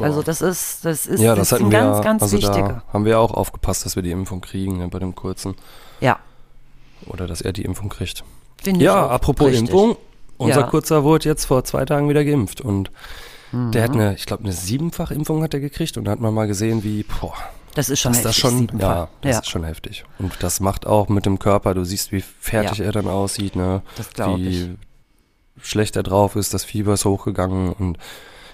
[0.00, 2.36] Also das ist, das ist, Ja, das das ist ein hatten wir, ganz, ganz also
[2.36, 2.82] wichtiger.
[2.86, 5.54] da haben wir auch aufgepasst, dass wir die Impfung kriegen ne, bei dem kurzen
[6.00, 6.18] Ja,
[7.06, 8.24] oder dass er die Impfung kriegt.
[8.62, 9.70] finde Ja, apropos richtig.
[9.70, 9.96] Impfung,
[10.36, 10.66] unser Ja.
[10.66, 12.90] kurzer wurde jetzt vor zwei Tagen wieder geimpft und
[13.52, 13.84] der Mhm.
[13.84, 16.84] hat eine, ich glaube, eine Siebenfach-Impfung hat er gekriegt und da hat man mal gesehen,
[16.84, 17.34] wie, boah,
[17.74, 18.88] Das ist schon das, das heftig, schon, siebenfach.
[18.88, 19.38] ja, das ja.
[19.40, 20.04] ist schon heftig.
[20.18, 22.86] Und das macht auch mit dem Körper, du siehst, wie fertig Ja.
[22.86, 23.82] er dann aussieht, ne?
[23.96, 24.68] Das glaub wie ich.
[25.62, 27.98] schlecht er drauf ist, das Fieber ist hochgegangen und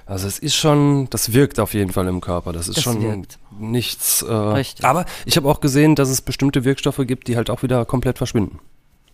[0.08, 2.52] also es ist schon, das wirkt auf jeden Fall im Körper.
[2.52, 3.38] Das ist Das schon wirkt.
[3.58, 4.22] nichts.
[4.22, 4.84] Äh, Richtig.
[4.84, 8.16] Aber ich habe auch gesehen, dass es bestimmte Wirkstoffe gibt, die halt auch wieder komplett
[8.18, 8.60] verschwinden.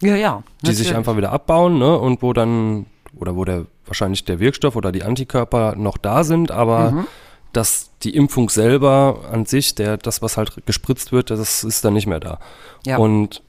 [0.02, 0.96] ja, ja, Die sich natürlich.
[0.96, 1.98] einfach wieder abbauen, ne?
[1.98, 2.84] Und wo dann,
[3.16, 7.06] oder wo der wahrscheinlich der Wirkstoff oder die Antikörper noch da sind, aber Mhm.
[7.52, 11.92] dass die Impfung selber an sich, der, das, was halt gespritzt wird, das ist dann
[11.94, 12.38] nicht mehr da.
[12.86, 12.96] Ja.
[12.98, 13.42] Und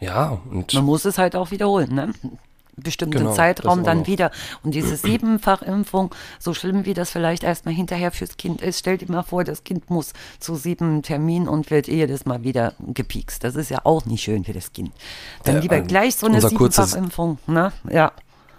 [0.00, 2.12] ja, und Man muss es halt auch wiederholen, ne?
[2.76, 4.06] Bestimmten Genau, Zeitraum dann noch.
[4.08, 4.32] wieder.
[4.64, 9.08] Und diese Siebenfachimpfung, so schlimm wie das vielleicht erstmal hinterher fürs Kind ist, stell dir
[9.10, 13.44] mal vor, das Kind muss zu sieben Terminen und wird jedes Mal wieder gepiekst.
[13.44, 14.90] Das ist ja auch nicht schön für das Kind.
[15.44, 17.72] Dann Ja, lieber ähm, gleich so eine Siebenfachimpfung, ne?
[17.88, 18.10] Ja.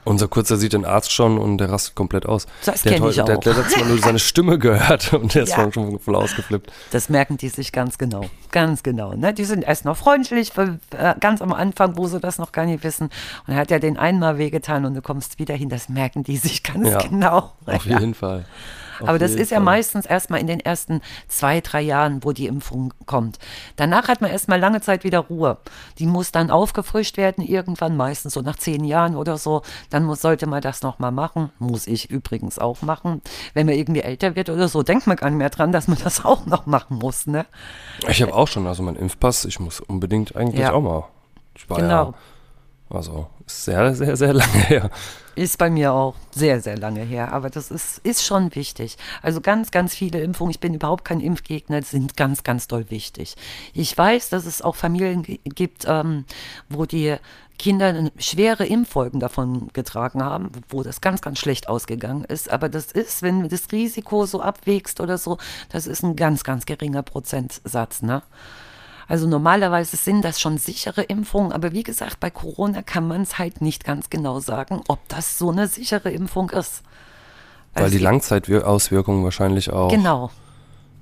[0.06, 2.46] Unser Kurzer sieht den Arzt schon und der rastet komplett aus.
[2.64, 3.42] Das der, hat kenn ich heute- der, auch.
[3.42, 5.72] der hat letztes Mal nur seine Stimme gehört und der ist Ja.
[5.72, 6.72] schon voll ausgeflippt.
[6.92, 8.26] Das merken die sich ganz genau.
[8.52, 9.14] Ganz genau.
[9.14, 9.34] Ne?
[9.34, 12.84] Die sind erst noch freundlich, äh, ganz am Anfang, wo sie das noch gar nicht
[12.84, 13.06] wissen.
[13.08, 13.12] Und
[13.48, 15.70] dann hat er den einmal wehgetan und du kommst wieder hin.
[15.70, 17.52] Das merken die sich ganz Ja, genau.
[17.66, 18.00] Auf Ja.
[18.00, 18.46] jeden Fall.
[19.02, 19.66] Auf Aber das ist ja Fall.
[19.66, 23.40] meistens erstmal in den ersten zwei, drei Jahren, wo die Impfung kommt.
[23.76, 25.58] Danach hat man erstmal lange Zeit wieder Ruhe.
[26.00, 29.62] Die muss dann aufgefrischt werden, irgendwann, meistens so nach zehn Jahren oder so.
[29.90, 31.52] Dann muss, sollte man das nochmal machen.
[31.60, 33.22] Muss ich übrigens auch machen.
[33.54, 35.98] Wenn man irgendwie älter wird oder so, denkt man gar nicht mehr dran, dass man
[36.04, 37.28] das auch noch machen muss.
[37.28, 37.46] Ne?
[38.08, 40.74] Ich habe auch schon, also mein Impfpass, ich muss unbedingt eigentlich Ja.
[40.74, 41.04] auch mal.
[41.56, 42.06] Ich war Genau.
[42.12, 42.14] ja,
[42.90, 44.90] also sehr, sehr, sehr lange her.
[45.36, 48.98] Ist bei mir auch sehr, sehr lange her, aber das ist, ist schon wichtig.
[49.22, 53.36] Also ganz, ganz viele Impfungen, ich bin überhaupt kein Impfgegner, sind ganz, ganz doll wichtig.
[53.74, 56.24] Ich weiß, dass es auch Familien gi- gibt, ähm,
[56.70, 57.18] wo die
[57.60, 62.50] Kinder schwere Impffolgen davon getragen haben, wo das ganz, ganz schlecht ausgegangen ist.
[62.50, 65.38] Aber das ist, wenn du das Risiko so abwägst oder so,
[65.70, 68.24] das ist ein ganz, ganz geringer Prozentsatz, ne?
[69.08, 73.38] Also normalerweise sind das schon sichere Impfungen, aber wie gesagt, bei Corona kann man es
[73.38, 76.82] halt nicht ganz genau sagen, ob das so eine sichere Impfung ist.
[77.74, 79.90] Weil Also die Langzeitauswirkungen wahrscheinlich auch.
[79.90, 80.32] Genau.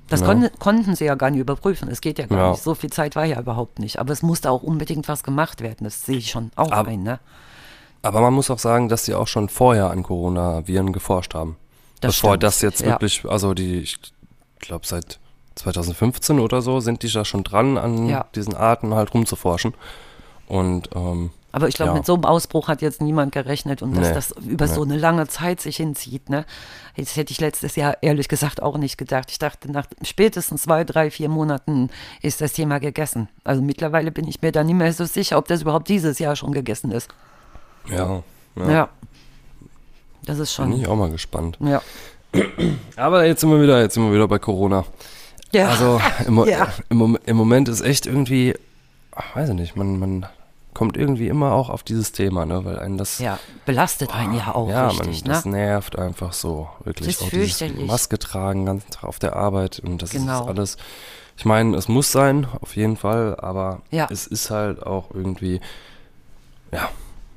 [0.09, 0.27] Das Ja.
[0.27, 1.87] kon konnten sie ja gar nicht überprüfen.
[1.89, 2.51] Es geht ja gar Ja.
[2.51, 2.63] nicht.
[2.63, 3.99] So viel Zeit war ja überhaupt nicht.
[3.99, 5.85] Aber es musste auch unbedingt was gemacht werden.
[5.85, 7.03] Das sehe ich schon auch Ab- ein.
[7.03, 7.19] Ne?
[8.01, 11.55] Aber man muss auch sagen, dass sie auch schon vorher an Coronaviren geforscht haben.
[12.01, 12.87] Das Bevor stimmt, das jetzt ja.
[12.87, 13.97] wirklich, also die, ich
[14.59, 15.19] glaube seit
[15.55, 18.25] 2015 oder so sind die da schon dran, an Ja.
[18.35, 19.73] diesen Arten halt rumzuforschen.
[20.47, 21.97] Und ähm, Aber ich glaube, Ja.
[21.97, 24.13] mit so einem Ausbruch hat jetzt niemand gerechnet und dass Nee.
[24.15, 24.73] das über Nee.
[24.73, 26.27] so eine lange Zeit sich hinzieht.
[26.29, 26.45] Ne?
[26.97, 29.29] Das hätte ich letztes Jahr ehrlich gesagt auch nicht gedacht.
[29.29, 31.91] Ich dachte, nach spätestens zwei, drei, vier Monaten
[32.23, 33.29] ist das Thema gegessen.
[33.43, 36.35] Also mittlerweile bin ich mir da nicht mehr so sicher, ob das überhaupt dieses Jahr
[36.35, 37.09] schon gegessen ist.
[37.87, 38.23] ja,
[38.55, 38.89] ja, Ja.
[40.25, 40.81] Das ist bin schon.
[40.81, 41.57] ich auch mal gespannt.
[41.59, 41.81] Ja.
[42.95, 44.85] Aber jetzt sind wir wieder, jetzt sind wir wieder bei Corona.
[45.53, 45.69] Ja.
[45.69, 46.67] Also im, Ja.
[46.89, 48.55] im, im Moment ist echt irgendwie,
[49.15, 50.25] ach, weiß ich nicht, man, man
[50.73, 54.55] kommt irgendwie immer auch auf dieses Thema, ne, weil einen das ja, belastet einen ja
[54.55, 55.51] auch ja, richtig, man, das ne?
[55.51, 57.07] nervt einfach so, wirklich.
[57.09, 57.85] Das ist auch fürchterlich.
[57.87, 60.41] Maske tragen, Tag auf der Arbeit und das Genau.
[60.41, 60.77] ist alles.
[61.37, 64.07] Ich meine, es muss sein, auf jeden Fall, aber Ja.
[64.11, 65.61] es ist halt auch irgendwie,
[66.71, 66.89] ja,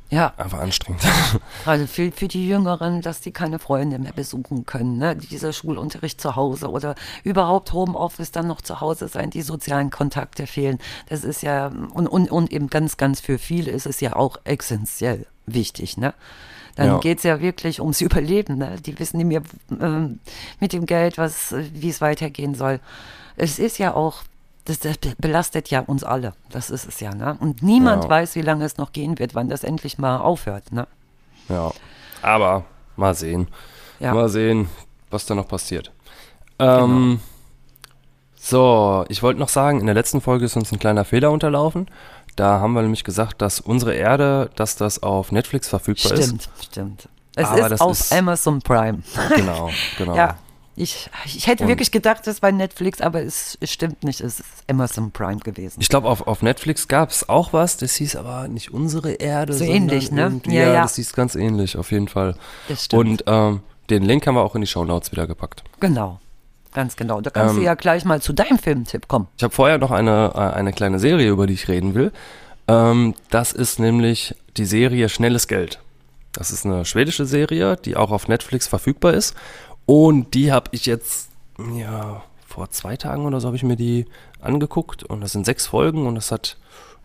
[0.08, 1.02] Ja, einfach anstrengend.
[1.66, 5.16] also für, für die Jüngeren, dass die keine Freunde mehr besuchen können, ne?
[5.16, 6.94] dieser Schulunterricht zu Hause oder
[7.24, 10.78] überhaupt Homeoffice dann noch zu Hause sein, die sozialen Kontakte fehlen.
[11.08, 14.38] Das ist ja, und, und, und eben ganz, ganz für viele ist es ja auch
[14.44, 16.14] essentiell wichtig, ne?
[16.76, 16.98] Dann Ja.
[16.98, 18.58] geht's ja wirklich ums Überleben.
[18.58, 18.76] Ne?
[18.84, 19.42] Die wissen nicht mehr
[19.80, 20.20] ähm,
[20.60, 22.80] mit dem Geld, was, wie es weitergehen soll.
[23.36, 24.22] Es ist ja auch,
[24.66, 26.34] das, das belastet ja uns alle.
[26.50, 27.14] Das ist es ja.
[27.14, 27.36] Ne?
[27.40, 28.10] Und niemand Ja.
[28.10, 30.72] weiß, wie lange es noch gehen wird, wann das endlich mal aufhört.
[30.72, 30.86] Ne?
[31.48, 31.70] ja,
[32.22, 32.64] aber
[32.96, 33.48] mal sehen.
[34.00, 34.12] Ja.
[34.12, 34.68] Mal sehen,
[35.10, 35.90] was da noch passiert.
[36.58, 37.20] Ähm,
[38.38, 41.88] So, ich wollte noch sagen, in der letzten Folge ist uns ein kleiner Fehler unterlaufen.
[42.36, 47.08] Da haben wir nämlich gesagt, dass unsere Erde, dass das auf Netflix verfügbar Stimmt, stimmt.
[47.34, 48.98] Es Aber ist auf ist- Amazon Prime.
[48.98, 49.34] ist.
[49.36, 50.14] Genau, genau.
[50.16, 50.36] Ja.
[50.78, 54.20] Ich, ich hätte Und- wirklich gedacht, es war Netflix, aber es, es stimmt nicht.
[54.20, 55.80] Es ist Amazon Prime gewesen.
[55.80, 59.54] Ich glaube, auf, auf Netflix gab es auch was, das hieß aber nicht unsere Erde.
[59.54, 60.40] So ähnlich, ne?
[60.46, 60.82] Ja, Ja, ja.
[60.82, 62.36] das hieß ganz ähnlich, auf jeden Fall.
[62.68, 63.22] Das stimmt.
[63.22, 65.64] Und ähm, den Link haben wir auch in die Shownotes wieder gepackt.
[65.80, 66.20] Genau.
[66.74, 67.22] Ganz genau.
[67.22, 69.28] Da kannst Ähm, du ja gleich mal zu deinem Filmtipp kommen.
[69.38, 72.12] Ich habe vorher noch eine, äh, eine kleine Serie, über die ich reden will.
[72.68, 75.78] Ähm, das ist nämlich die Serie Schnelles Geld.
[76.32, 79.34] Das ist eine schwedische Serie, die auch auf Netflix verfügbar ist.
[79.86, 81.30] Und die habe ich jetzt,
[81.76, 84.06] ja, vor zwei Tagen oder so habe ich mir die
[84.40, 85.04] angeguckt.
[85.04, 86.56] Und das sind sechs Folgen und das hat,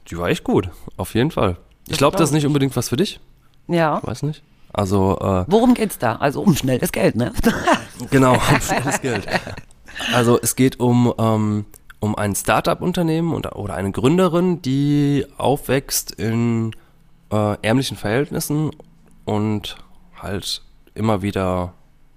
[0.10, 1.58] die war echt gut, auf jeden Fall.
[1.88, 3.20] Ich glaube, das ist nicht unbedingt was für dich.
[3.68, 4.02] Ja.
[4.04, 4.44] Weiß nicht.
[4.74, 6.16] Also, äh, Worum geht's da?
[6.16, 7.34] Also um schnelles Geld, ne?
[8.10, 9.28] Genau, um schnelles Geld.
[10.14, 11.66] Also es geht um, ähm,
[12.00, 16.72] um ein Startup-Unternehmen oder eine Gründerin, die aufwächst in
[17.32, 18.72] äh, ärmlichen Verhältnissen
[19.26, 19.76] und
[20.20, 20.64] halt
[20.96, 21.74] immer wieder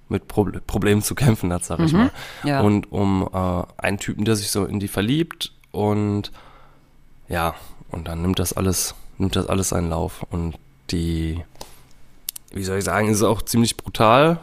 [0.08, 2.10] mit Proble Problemen zu kämpfen hat, sag ich mal.
[2.44, 2.60] ja.
[2.60, 6.30] Und um äh, einen Typen, der sich so in die verliebt und
[7.28, 7.54] ja,
[7.90, 10.56] und dann nimmt das alles, nimmt das alles seinen Lauf und
[10.90, 11.42] die,
[12.52, 14.38] wie soll ich sagen, ist auch ziemlich brutal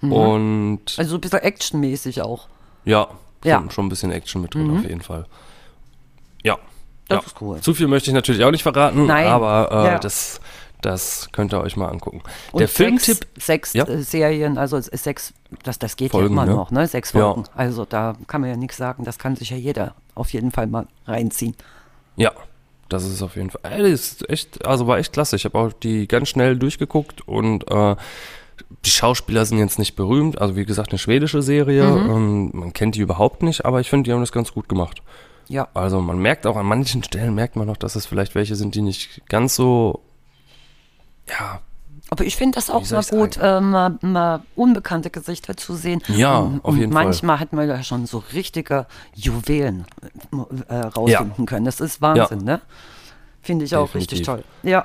[0.00, 2.48] und Also so ein bisschen actionmäßig auch.
[2.84, 3.08] ja,
[3.44, 3.58] Ja.
[3.58, 5.26] Schon, schon ein bisschen Action mit drin auf jeden Fall.
[6.42, 6.58] Ja.
[7.08, 7.26] Das ja.
[7.26, 7.60] ist cool.
[7.60, 9.26] Zu viel möchte ich natürlich auch nicht verraten, Nein.
[9.26, 9.98] aber äh, Ja.
[9.98, 10.40] das,
[10.82, 12.22] das könnt ihr euch mal angucken.
[12.52, 13.84] Und Der sechs, Filmtipp, sechs Ja.
[13.86, 16.56] äh, Serien, also sechs, das, das geht Folgen, ja immer ne?
[16.56, 16.86] noch, ne?
[16.86, 17.20] Sechs Ja.
[17.32, 17.44] Folgen.
[17.54, 20.66] Also da kann man ja nichts sagen, das kann sich ja jeder auf jeden Fall
[20.66, 21.54] mal reinziehen.
[22.16, 22.32] ja,
[22.88, 25.36] das ist auf jeden Fall, ey, das ist echt, also war echt klasse.
[25.36, 27.94] Ich habe auch die ganz schnell durchgeguckt und äh,
[28.84, 32.10] die Schauspieler sind jetzt nicht berühmt, also wie gesagt eine schwedische Serie, Mhm.
[32.10, 35.02] ähm, man kennt die überhaupt nicht, aber ich finde, die haben das ganz gut gemacht.
[35.48, 35.68] Ja.
[35.74, 38.74] Also man merkt auch an manchen Stellen, merkt man noch, dass es vielleicht welche sind,
[38.74, 40.00] die nicht ganz so,
[41.30, 41.60] ja,
[42.10, 46.02] Aber ich finde das auch mal ich's gut, äh, mal, mal unbekannte Gesichter zu sehen.
[46.08, 47.04] Ja, und, auf jeden Fall.
[47.04, 49.86] manchmal hat man ja schon so richtige Juwelen
[50.68, 51.64] äh, rausfinden können.
[51.64, 52.60] Das ist Wahnsinn, ne?
[53.42, 54.44] Finde ich auch richtig toll.
[54.62, 54.84] Ja.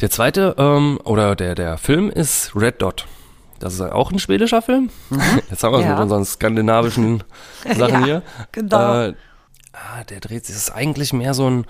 [0.00, 3.06] Der zweite, ähm, oder der, der Film ist Red Dot.
[3.58, 4.90] Das ist auch ein schwedischer Film.
[5.50, 5.90] Jetzt haben wir es Mhm.
[5.90, 5.94] Ja.
[5.94, 7.22] mit unseren skandinavischen
[7.64, 8.22] Sachen Ja, hier.
[8.50, 9.02] genau.
[9.08, 9.14] Äh,
[9.72, 11.66] ah, der dreht sich, das ist eigentlich mehr so ein,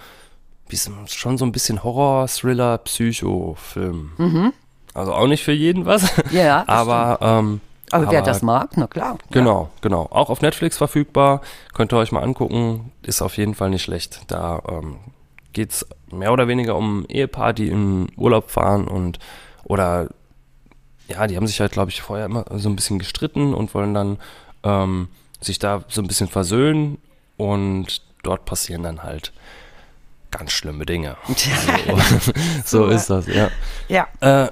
[1.08, 4.52] schon so ein bisschen Horror, Thriller, Psycho-Film.
[4.94, 6.02] Also auch nicht für jeden was.
[6.02, 6.22] Mhm.
[6.32, 7.60] Ja, das aber, ähm,
[7.90, 9.18] Aber, wer das mag, na klar.
[9.30, 10.08] Genau, genau.
[10.10, 11.40] Auch auf Netflix verfügbar.
[11.74, 12.92] Könnt ihr euch mal angucken.
[13.02, 14.20] Ist auf jeden Fall nicht schlecht.
[14.28, 14.96] Da ähm,
[15.52, 19.18] geht es mehr oder weniger um ein Ehepaar, die in Urlaub fahren und
[19.64, 20.08] oder
[21.08, 23.94] ja, die haben sich halt, glaube ich, vorher immer so ein bisschen gestritten und wollen
[23.94, 24.18] dann
[24.62, 25.08] ähm,
[25.40, 26.98] sich da so ein bisschen versöhnen
[27.36, 29.32] und dort passieren dann halt
[30.32, 31.16] ganz schlimme Dinge.
[32.64, 33.50] So, so ist das, ja.
[33.88, 34.08] Ja.
[34.20, 34.50] Äh,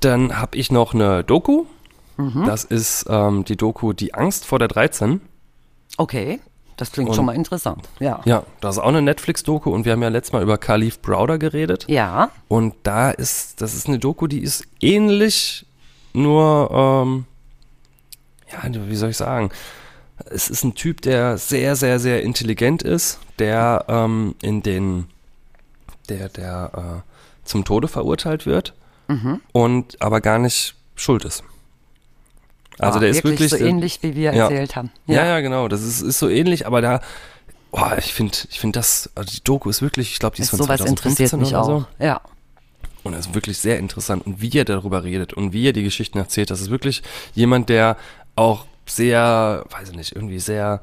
[0.00, 1.64] dann habe ich noch eine Doku.
[2.16, 2.44] Mhm.
[2.44, 5.20] Das ist ähm, die Doku Die Angst vor der 13.
[5.96, 6.40] Okay.
[6.76, 7.88] Das klingt Und- schon mal interessant.
[8.00, 8.20] Ja.
[8.24, 11.38] Ja, das ist auch eine Netflix-Doku und wir haben ja letztes Mal über Khalif Browder
[11.38, 11.84] geredet.
[11.88, 12.30] Ja.
[12.48, 15.64] Und da ist, das ist eine Doku, die ist ähnlich,
[16.14, 16.70] nur,
[17.06, 17.24] ähm,
[18.50, 19.50] ja, wie soll ich sagen?
[20.30, 25.06] Es ist ein Typ, der sehr, sehr, sehr intelligent ist, der ähm, in den,
[26.08, 28.74] der, der äh, zum Tode verurteilt wird
[29.52, 31.44] und aber gar nicht schuld ist.
[32.78, 34.44] Also Ah, der ist wirklich so der- ähnlich, wie wir Ja.
[34.44, 34.90] erzählt haben.
[35.06, 35.68] ja, ja, genau.
[35.68, 37.00] Das ist, ist so ähnlich, aber da,
[37.72, 40.46] boah, ich finde, ich finde das, also die Doku ist wirklich, ich glaube, die ist,
[40.46, 41.66] Ist von sowas 2015 interessiert mich oder auch.
[41.66, 41.86] so.
[42.04, 42.22] Ja.
[43.02, 44.24] und er ist wirklich sehr interessant.
[44.26, 47.02] Und wie er darüber redet und wie er die Geschichten erzählt, das ist wirklich
[47.34, 47.98] jemand, der
[48.36, 50.80] auch sehr, weiß ich nicht, irgendwie sehr,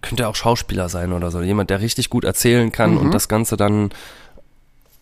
[0.00, 1.40] könnte auch Schauspieler sein oder so.
[1.42, 2.98] Jemand, der richtig gut erzählen kann Mhm.
[2.98, 3.90] und das Ganze dann,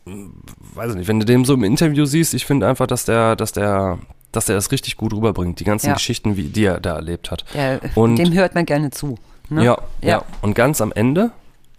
[0.04, 3.36] weiß ich nicht, wenn du dem so im Interview siehst, ich finde einfach, dass der,
[3.36, 3.98] dass der,
[4.32, 5.58] dass der das richtig gut rüberbringt.
[5.60, 5.94] Die ganzen Ja.
[5.94, 7.44] Geschichten, wie, die er da erlebt hat.
[7.54, 9.18] Der, Und- dem hört man gerne zu.
[9.48, 9.64] Ne?
[9.64, 10.24] Ja, ja, Ja.
[10.42, 11.30] Und ganz am Ende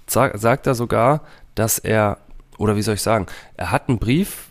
[0.07, 1.21] sag, sagt er sogar,
[1.55, 2.17] dass er,
[2.57, 3.27] oder wie soll ich sagen,
[3.57, 4.47] er hat einen Brief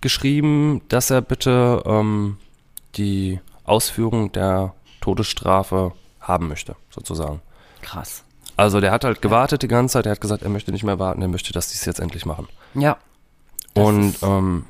[0.00, 2.36] geschrieben, dass er bitte ähm,
[2.96, 7.42] die Ausführung der Todesstrafe haben möchte, sozusagen.
[7.82, 8.24] Krass.
[8.56, 10.98] Also der hat halt gewartet die ganze Zeit, er hat gesagt, er möchte nicht mehr
[10.98, 12.48] warten, er möchte, dass die es jetzt endlich machen.
[12.74, 12.96] Ja.
[13.74, 14.64] Das und ähm,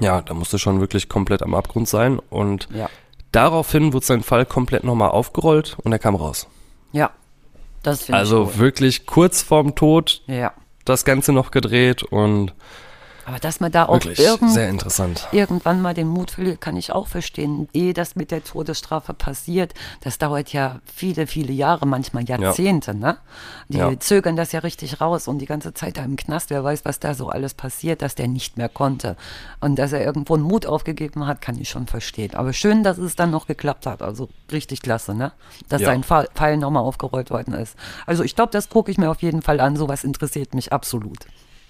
[0.00, 2.18] ja, da musste schon wirklich komplett am Abgrund sein.
[2.30, 2.88] Und Ja.
[3.30, 6.46] daraufhin wurde sein Fall komplett nochmal aufgerollt und er kam raus.
[6.92, 7.10] Ja.
[7.82, 8.58] Das finde Also ich cool.
[8.58, 10.52] wirklich kurz vorm Tod Ja.
[10.84, 12.52] das Ganze noch gedreht und
[13.24, 17.68] Aber dass man da auch irgend, irgendwann mal den Mut verliert, kann ich auch verstehen.
[17.72, 22.94] Ehe das mit der Todesstrafe passiert, das dauert ja viele, viele Jahre, manchmal Jahrzehnte.
[22.94, 23.18] Ne?
[23.68, 23.98] Die Ja.
[24.00, 26.98] zögern das ja richtig raus und die ganze Zeit da im Knast, wer weiß, was
[26.98, 29.16] da so alles passiert, dass der nicht mehr konnte.
[29.60, 32.34] Und dass er irgendwo einen Mut aufgegeben hat, kann ich schon verstehen.
[32.34, 34.02] Aber schön, dass es dann noch geklappt hat.
[34.02, 35.32] Also richtig klasse, ne?
[35.68, 35.88] dass Ja.
[35.88, 37.76] sein Fall nochmal aufgerollt worden ist.
[38.06, 39.76] Also ich glaube, das gucke ich mir auf jeden Fall an.
[39.76, 41.18] Sowas interessiert mich absolut.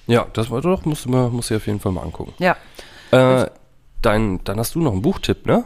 [0.06, 2.34] Ja, das war doch, musst du mir, musst du dir auf jeden Fall mal angucken.
[2.38, 2.56] Ja.
[3.10, 3.50] Äh,
[4.00, 5.64] dein, dann hast du noch einen Buchtipp, ne?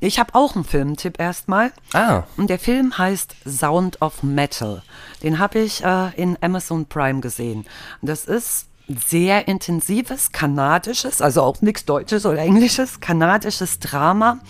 [0.00, 1.72] Ich habe auch einen Filmtipp erstmal.
[1.94, 4.82] Ah, Und der Film heißt Sound of Metal.
[5.22, 7.64] Den habe ich äh, in Amazon Prime gesehen.
[8.02, 14.40] Das ist sehr intensives kanadisches, also auch nichts Deutsches oder Englisches, kanadisches Drama,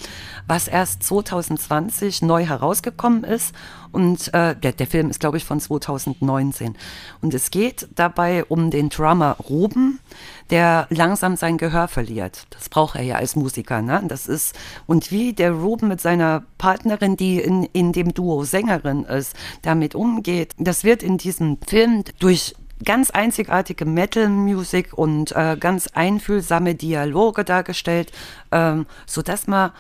[0.47, 3.55] was erst 2020 neu herausgekommen ist.
[3.91, 6.77] Und äh, der, der Film ist, glaube ich, von 2019.
[7.23, 9.99] Und es geht dabei um den Drummer Ruben,
[10.51, 12.47] der langsam sein Gehör verliert.
[12.51, 13.81] Das braucht er ja als Musiker.
[13.81, 14.03] Ne?
[14.07, 14.55] Das ist,
[14.87, 19.95] und wie der Ruben mit seiner Partnerin, die in, in dem Duo Sängerin ist, damit
[19.95, 22.55] umgeht, das wird in diesem Film durch
[22.85, 28.13] ganz einzigartige Metal-Music und äh, ganz einfühlsame Dialoge dargestellt,
[28.53, 29.73] ähm, sodass man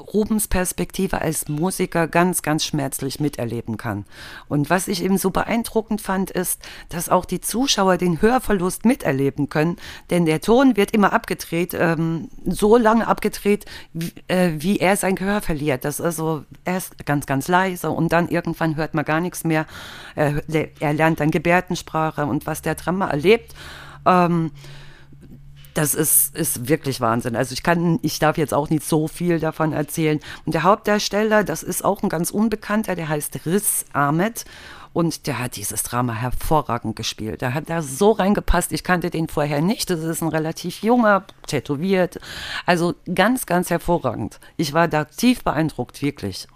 [0.00, 4.04] Rubens Perspektive als Musiker ganz, ganz schmerzlich miterleben kann.
[4.48, 9.48] Und was ich eben so beeindruckend fand, ist, dass auch die Zuschauer den Hörverlust miterleben
[9.48, 9.76] können,
[10.10, 15.14] denn der Ton wird immer abgedreht, ähm, so lange abgedreht, wie, äh, wie er sein
[15.14, 15.84] Gehör verliert.
[15.84, 19.66] Das ist also erst ganz, ganz leise und dann irgendwann hört man gar nichts mehr.
[20.14, 20.42] Er,
[20.80, 23.54] er lernt dann Gebärdensprache und was der Drama erlebt.
[24.06, 24.50] Ähm,
[25.74, 27.36] das ist, ist wirklich Wahnsinn.
[27.36, 30.20] Also ich kann, ich darf jetzt auch nicht so viel davon erzählen.
[30.44, 34.44] Und der Hauptdarsteller, das ist auch ein ganz Unbekannter, der heißt Riz Ahmed.
[34.92, 37.42] Und der hat dieses Drama hervorragend gespielt.
[37.42, 38.72] Da hat er so reingepasst.
[38.72, 39.88] Ich kannte den vorher nicht.
[39.88, 42.18] Das ist ein relativ junger, tätowiert.
[42.66, 44.40] Also ganz, ganz hervorragend.
[44.56, 46.48] Ich war da tief beeindruckt, wirklich.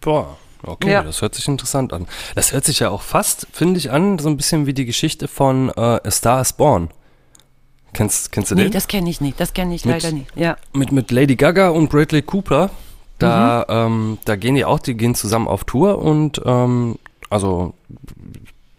[0.00, 1.02] boah, okay, Ja.
[1.02, 2.06] das hört sich interessant an.
[2.34, 5.28] Das hört sich ja auch fast, finde ich, an, so ein bisschen wie die Geschichte
[5.28, 6.88] von äh, A Star is Born.
[7.92, 8.72] Kennst, kennst du Nee, den?
[8.72, 9.40] das kenne ich nicht.
[9.40, 10.36] Das kenne ich Mit- leider nicht.
[10.36, 10.56] Ja.
[10.72, 12.70] mit, mit Lady Gaga und Bradley Cooper.
[13.18, 13.74] Da, Mhm.
[13.74, 16.96] ähm, da gehen die auch, die gehen zusammen auf Tour und ähm,
[17.28, 17.74] also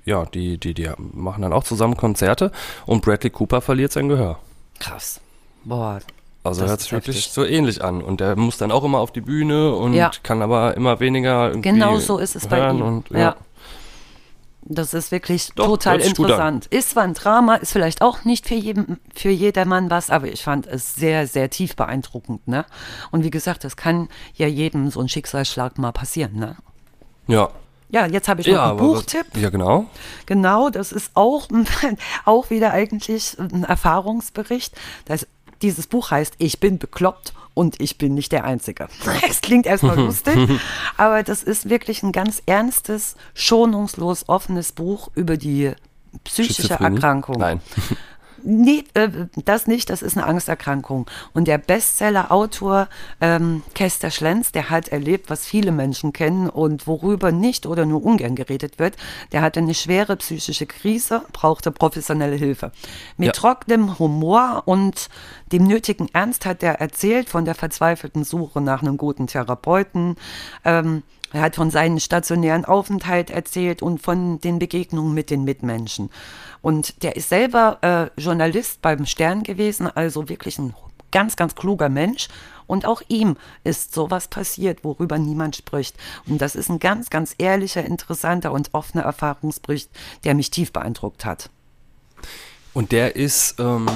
[0.05, 2.51] ja, die, die, die machen dann auch zusammen Konzerte
[2.87, 4.39] und Bradley Cooper verliert sein Gehör.
[4.79, 5.21] Krass.
[5.63, 5.99] Boah.
[6.43, 8.01] Also hört sich wirklich so ähnlich an.
[8.01, 10.09] Und der muss dann auch immer auf die Bühne und Ja.
[10.23, 12.81] kann aber immer weniger irgendwie Genau so ist es bei ihm.
[12.81, 13.35] Und, ja.
[14.63, 16.67] Das ist wirklich Doch, total interessant.
[16.67, 20.43] Ist zwar ein Drama, ist vielleicht auch nicht für, jeden, für jedermann was, aber ich
[20.43, 22.47] fand es sehr, sehr tief beeindruckend.
[22.47, 22.65] Ne?
[23.09, 26.35] Und wie gesagt, das kann ja jedem so ein Schicksalsschlag mal passieren.
[26.37, 26.55] Ne?
[27.27, 27.49] Ja.
[27.89, 29.25] Ja, jetzt habe ich noch Ja, einen aber was- Buchtipp.
[29.35, 29.85] Ja, genau.
[30.25, 31.47] Genau, das ist auch,
[32.25, 34.73] auch wieder eigentlich ein Erfahrungsbericht.
[35.05, 35.27] Das,
[35.61, 38.87] dieses Buch heißt Ich bin bekloppt und ich bin nicht der Einzige.
[39.29, 40.37] Es klingt erstmal lustig,
[40.97, 45.71] aber das ist wirklich ein ganz ernstes, schonungslos offenes Buch über die
[46.23, 46.73] psychische?
[46.73, 47.39] Erkrankung.
[47.39, 47.61] Nein.
[48.43, 49.09] Nee, äh,
[49.45, 51.07] das nicht, das ist eine Angsterkrankung.
[51.33, 52.87] Und der Bestseller-Autor
[53.19, 58.03] ähm, Kester Schlenz, der hat erlebt, was viele Menschen kennen und worüber nicht oder nur
[58.03, 58.97] ungern geredet wird.
[59.31, 62.71] Der hatte eine schwere psychische Krise, brauchte professionelle Hilfe.
[63.17, 63.33] Mit Ja.
[63.33, 65.09] trockenem Humor und
[65.51, 70.15] dem nötigen Ernst hat er erzählt von der verzweifelten Suche nach einem guten Therapeuten.
[70.65, 71.03] Ähm,
[71.33, 76.09] er hat von seinem stationären Aufenthalt erzählt und von den Begegnungen mit den Mitmenschen.
[76.61, 80.73] Und der ist selber äh, Journalist beim Stern gewesen, also wirklich ein
[81.11, 82.27] ganz, ganz kluger Mensch.
[82.67, 85.97] Und auch ihm ist sowas passiert, worüber niemand spricht.
[86.27, 89.89] Und das ist ein ganz, ganz ehrlicher, interessanter und offener Erfahrungsbericht,
[90.23, 91.49] der mich tief beeindruckt hat.
[92.73, 93.87] Und der ist ähm,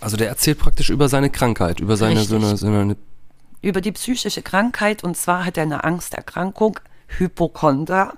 [0.00, 2.96] Also der erzählt praktisch über seine Krankheit, über seine so eine, so eine
[3.62, 6.78] über die psychische Krankheit und zwar hat er eine Angsterkrankung.
[7.18, 8.14] Hypochonder,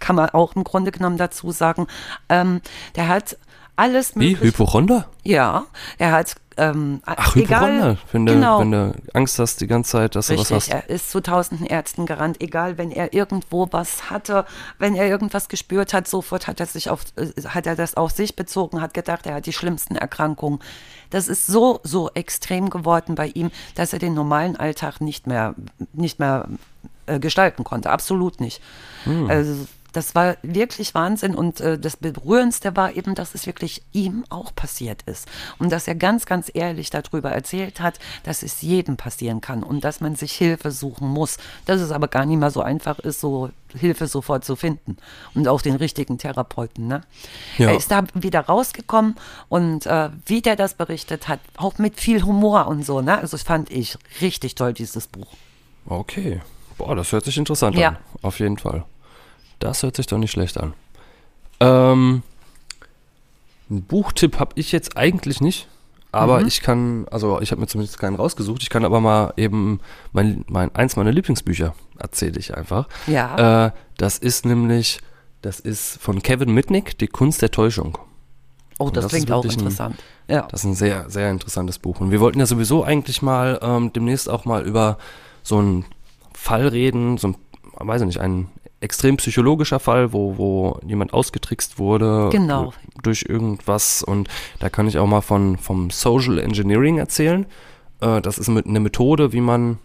[0.00, 1.86] kann man auch im Grunde genommen dazu sagen.
[2.28, 2.60] Ähm,
[2.94, 3.38] der hat
[3.74, 4.32] alles Wie?
[4.32, 4.44] mögliche.
[4.44, 5.08] Hypochonder?
[5.22, 5.64] Ja,
[5.98, 7.98] er hat ähm, Ach, egal.
[8.12, 10.68] Wenn, du, genau, wenn du Angst hast die ganze Zeit, dass du was Richtig, hast.
[10.68, 14.44] er ist zu tausenden Ärzten gerannt, egal, wenn er irgendwo was hatte,
[14.78, 18.12] wenn er irgendwas gespürt hat, sofort hat er sich auf, äh, hat er das auf
[18.12, 20.60] sich bezogen, hat gedacht, er hat die schlimmsten Erkrankungen.
[21.10, 25.54] Das ist so, so extrem geworden bei ihm, dass er den normalen Alltag nicht mehr,
[25.92, 26.48] nicht mehr
[27.06, 27.90] äh, gestalten konnte.
[27.90, 28.62] Absolut nicht.
[29.28, 34.24] Also, das war wirklich Wahnsinn und äh, das Berührendste war eben, dass es wirklich ihm
[34.28, 35.26] auch passiert ist
[35.58, 39.84] und dass er ganz, ganz ehrlich darüber erzählt hat, dass es jedem passieren kann und
[39.84, 43.20] dass man sich Hilfe suchen muss, dass es aber gar nicht mal so einfach ist,
[43.20, 44.96] so Hilfe sofort zu finden
[45.34, 46.86] und auch den richtigen Therapeuten.
[46.86, 47.00] Ne?
[47.58, 47.70] Ja.
[47.70, 49.16] Er ist da wieder rausgekommen
[49.48, 53.00] und äh, wie der das berichtet hat, auch mit viel Humor und so.
[53.00, 53.16] Ne?
[53.18, 55.26] Also das fand ich richtig toll, dieses Buch.
[55.86, 56.40] Okay.
[56.78, 57.88] Boah, das hört sich interessant Ja.
[57.90, 57.96] an.
[58.22, 58.84] Auf jeden Fall.
[59.58, 60.74] Das hört sich doch nicht schlecht an.
[61.60, 62.22] Ähm,
[63.70, 65.68] einen Buchtipp habe ich jetzt eigentlich nicht.
[66.12, 66.46] Aber Mhm.
[66.46, 68.62] ich kann, also ich habe mir zumindest keinen rausgesucht.
[68.62, 69.80] Ich kann aber mal eben
[70.12, 72.88] mein, mein eins meiner Lieblingsbücher erzähle ich einfach.
[73.08, 73.66] Ja.
[73.66, 75.00] Äh, das ist nämlich,
[75.42, 77.98] das ist von Kevin Mitnick, Die Kunst der Täuschung.
[78.78, 79.96] oh, das, das klingt auch wirklich ein- interessant.
[80.28, 80.42] ja.
[80.42, 81.98] Das ist ein sehr, sehr interessantes Buch.
[82.00, 84.98] Und wir wollten ja sowieso eigentlich mal ähm, demnächst auch mal über
[85.42, 85.84] so einen
[86.32, 87.36] Fall reden, so ein,
[87.78, 88.48] weiß ich nicht, ein
[88.84, 92.72] extrem psychologischer Fall, wo, wo jemand ausgetrickst wurde Genau.
[93.02, 94.02] durch irgendwas.
[94.02, 94.28] Und
[94.60, 97.46] da kann ich auch mal von, vom Social Engineering erzählen.
[98.00, 99.78] Äh, das ist mit, eine Methode, wie man,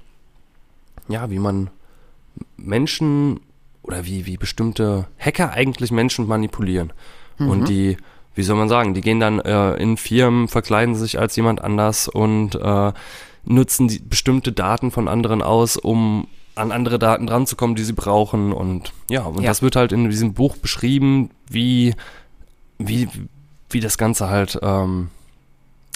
[1.07, 1.69] ja, wie man
[2.57, 3.39] Menschen
[3.81, 6.93] oder wie, wie bestimmte Hacker eigentlich Menschen manipulieren.
[7.39, 7.95] Und die,
[8.35, 12.09] wie soll man sagen, die gehen dann äh, in Firmen, verkleiden sich als jemand anders
[12.09, 12.91] und äh,
[13.45, 18.51] nutzen die bestimmte Daten von anderen aus, um an andere Daten dranzukommen, die sie brauchen.
[18.53, 19.49] Und ja, und Ja.
[19.49, 21.95] das wird halt in diesem Buch beschrieben, wie,
[22.77, 23.07] wie,
[23.69, 25.09] wie das Ganze halt ähm,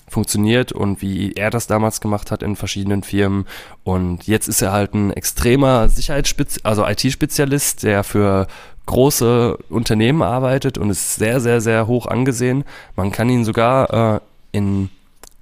[0.07, 3.45] funktioniert und wie er das damals gemacht hat in verschiedenen Firmen.
[3.83, 8.47] Und jetzt ist er halt ein extremer Sicherheitsspezialist, also IT-Spezialist, der für
[8.85, 12.63] große Unternehmen arbeitet und ist sehr, sehr, sehr hoch angesehen.
[12.95, 14.19] Man kann ihn sogar äh,
[14.51, 14.89] in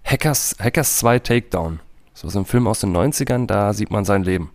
[0.06, 1.80] Hackers, Hackers 2 Takedown,
[2.14, 4.52] so ist ein Film aus den 90ern, da sieht man sein Leben.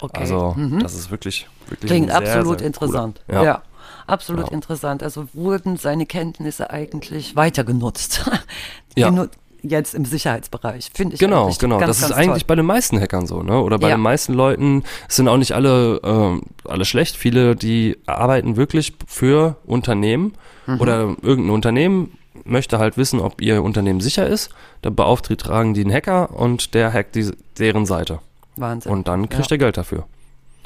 [0.00, 0.20] Okay.
[0.20, 0.80] Also Mhm.
[0.80, 3.20] das ist wirklich, wirklich Klingt sehr, absolut sehr interessant.
[3.28, 3.42] Cooler.
[3.44, 3.62] Ja.
[4.06, 4.52] absolut Ja.
[4.52, 5.02] interessant.
[5.02, 8.28] Also wurden seine Kenntnisse eigentlich weiter genutzt.
[8.96, 9.28] Ja.
[9.62, 10.90] Jetzt im Sicherheitsbereich.
[10.94, 11.78] Finde ich Genau, genau.
[11.78, 12.48] ganz, das ist ganz eigentlich toll.
[12.48, 13.60] bei den meisten Hackern so, ne?
[13.60, 13.96] Oder bei Ja.
[13.96, 17.16] den meisten Leuten es sind auch nicht alle, ähm, alle schlecht.
[17.16, 20.34] Viele, die arbeiten wirklich für Unternehmen
[20.66, 20.80] Mhm.
[20.80, 22.12] oder irgendein Unternehmen
[22.44, 24.50] möchte halt wissen, ob ihr Unternehmen sicher ist.
[24.82, 28.20] Da beauftragen die einen Hacker und der hackt die, deren Seite.
[28.60, 28.92] Wahnsinn.
[28.92, 29.54] Und dann kriegt ja.
[29.54, 30.04] er Geld dafür.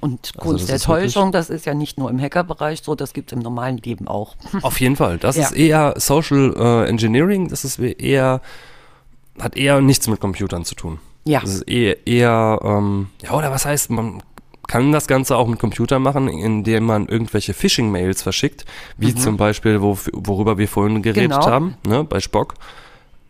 [0.01, 3.13] Und Also Kunst das der Täuschung, das ist ja nicht nur im Hackerbereich so, das
[3.13, 4.35] gibt es im normalen Leben auch.
[4.63, 5.19] Auf jeden Fall.
[5.19, 5.45] Das Ja.
[5.45, 7.49] ist eher Social äh, Engineering.
[7.49, 8.41] Das ist eher,
[9.41, 10.99] hat eher nichts mit Computern zu tun.
[11.25, 11.41] Ja.
[11.41, 14.23] Das ist eher, eher ähm, ja, oder was heißt, man
[14.67, 18.65] kann das Ganze auch mit Computern machen, indem man irgendwelche Phishing-Mails verschickt,
[18.97, 21.35] wie zum Beispiel, wo, worüber wir vorhin geredet Mhm.
[21.41, 21.47] Genau.
[21.47, 22.55] haben, ne, bei Spock.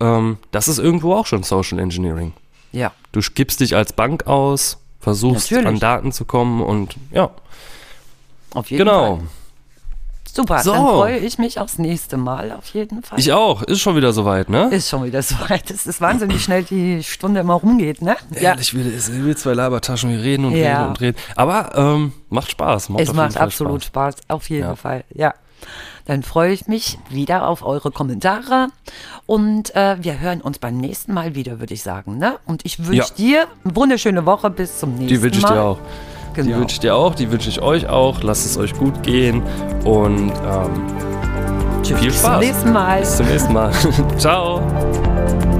[0.00, 2.32] Ähm, das ist irgendwo auch schon Social Engineering.
[2.72, 2.92] Ja.
[3.12, 5.68] Du gibst dich als Bank aus, versuchst Natürlich.
[5.68, 7.30] an Daten zu kommen und ja,
[8.54, 9.16] Auf jeden genau.
[9.16, 9.26] Fall.
[10.34, 10.72] Super, So.
[10.72, 13.18] dann freue ich mich aufs nächste Mal auf jeden Fall.
[13.18, 13.62] Ich auch.
[13.64, 14.68] Ist schon wieder soweit, ne?
[14.70, 15.70] ist schon wieder so weit.
[15.70, 18.16] Es ist Wahnsinn, wie schnell die Stunde immer rumgeht, ne?
[18.34, 20.78] Ehrlich, wir, es- wir zwei Labertaschen, wir reden und Ja.
[20.78, 21.18] reden und reden.
[21.36, 22.88] Aber ähm, macht Spaß.
[22.88, 24.14] Macht Es macht absolut Spaß.
[24.28, 24.74] auf jeden Ja.
[24.76, 25.34] Fall, ja.
[26.06, 28.68] Dann freue ich mich wieder auf eure Kommentare
[29.26, 32.18] und äh, wir hören uns beim nächsten Mal wieder, würde ich sagen.
[32.18, 32.38] Ne?
[32.46, 33.04] Und ich wünsche Ja.
[33.16, 35.08] dir eine wunderschöne Woche bis zum nächsten Mal.
[35.08, 35.78] Die wünsche ich dir auch.
[36.36, 36.58] Die Genau.
[36.58, 38.22] wünsche ich dir auch, die wünsche ich euch auch.
[38.22, 39.42] Lasst es euch gut gehen
[39.84, 42.30] und ähm, Tschüss, viel bis Spaß.
[42.32, 43.00] zum nächsten Mal.
[43.00, 43.72] Bis zum nächsten Mal.
[44.18, 45.51] Ciao.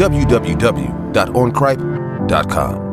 [0.00, 2.89] www.oncripe.com.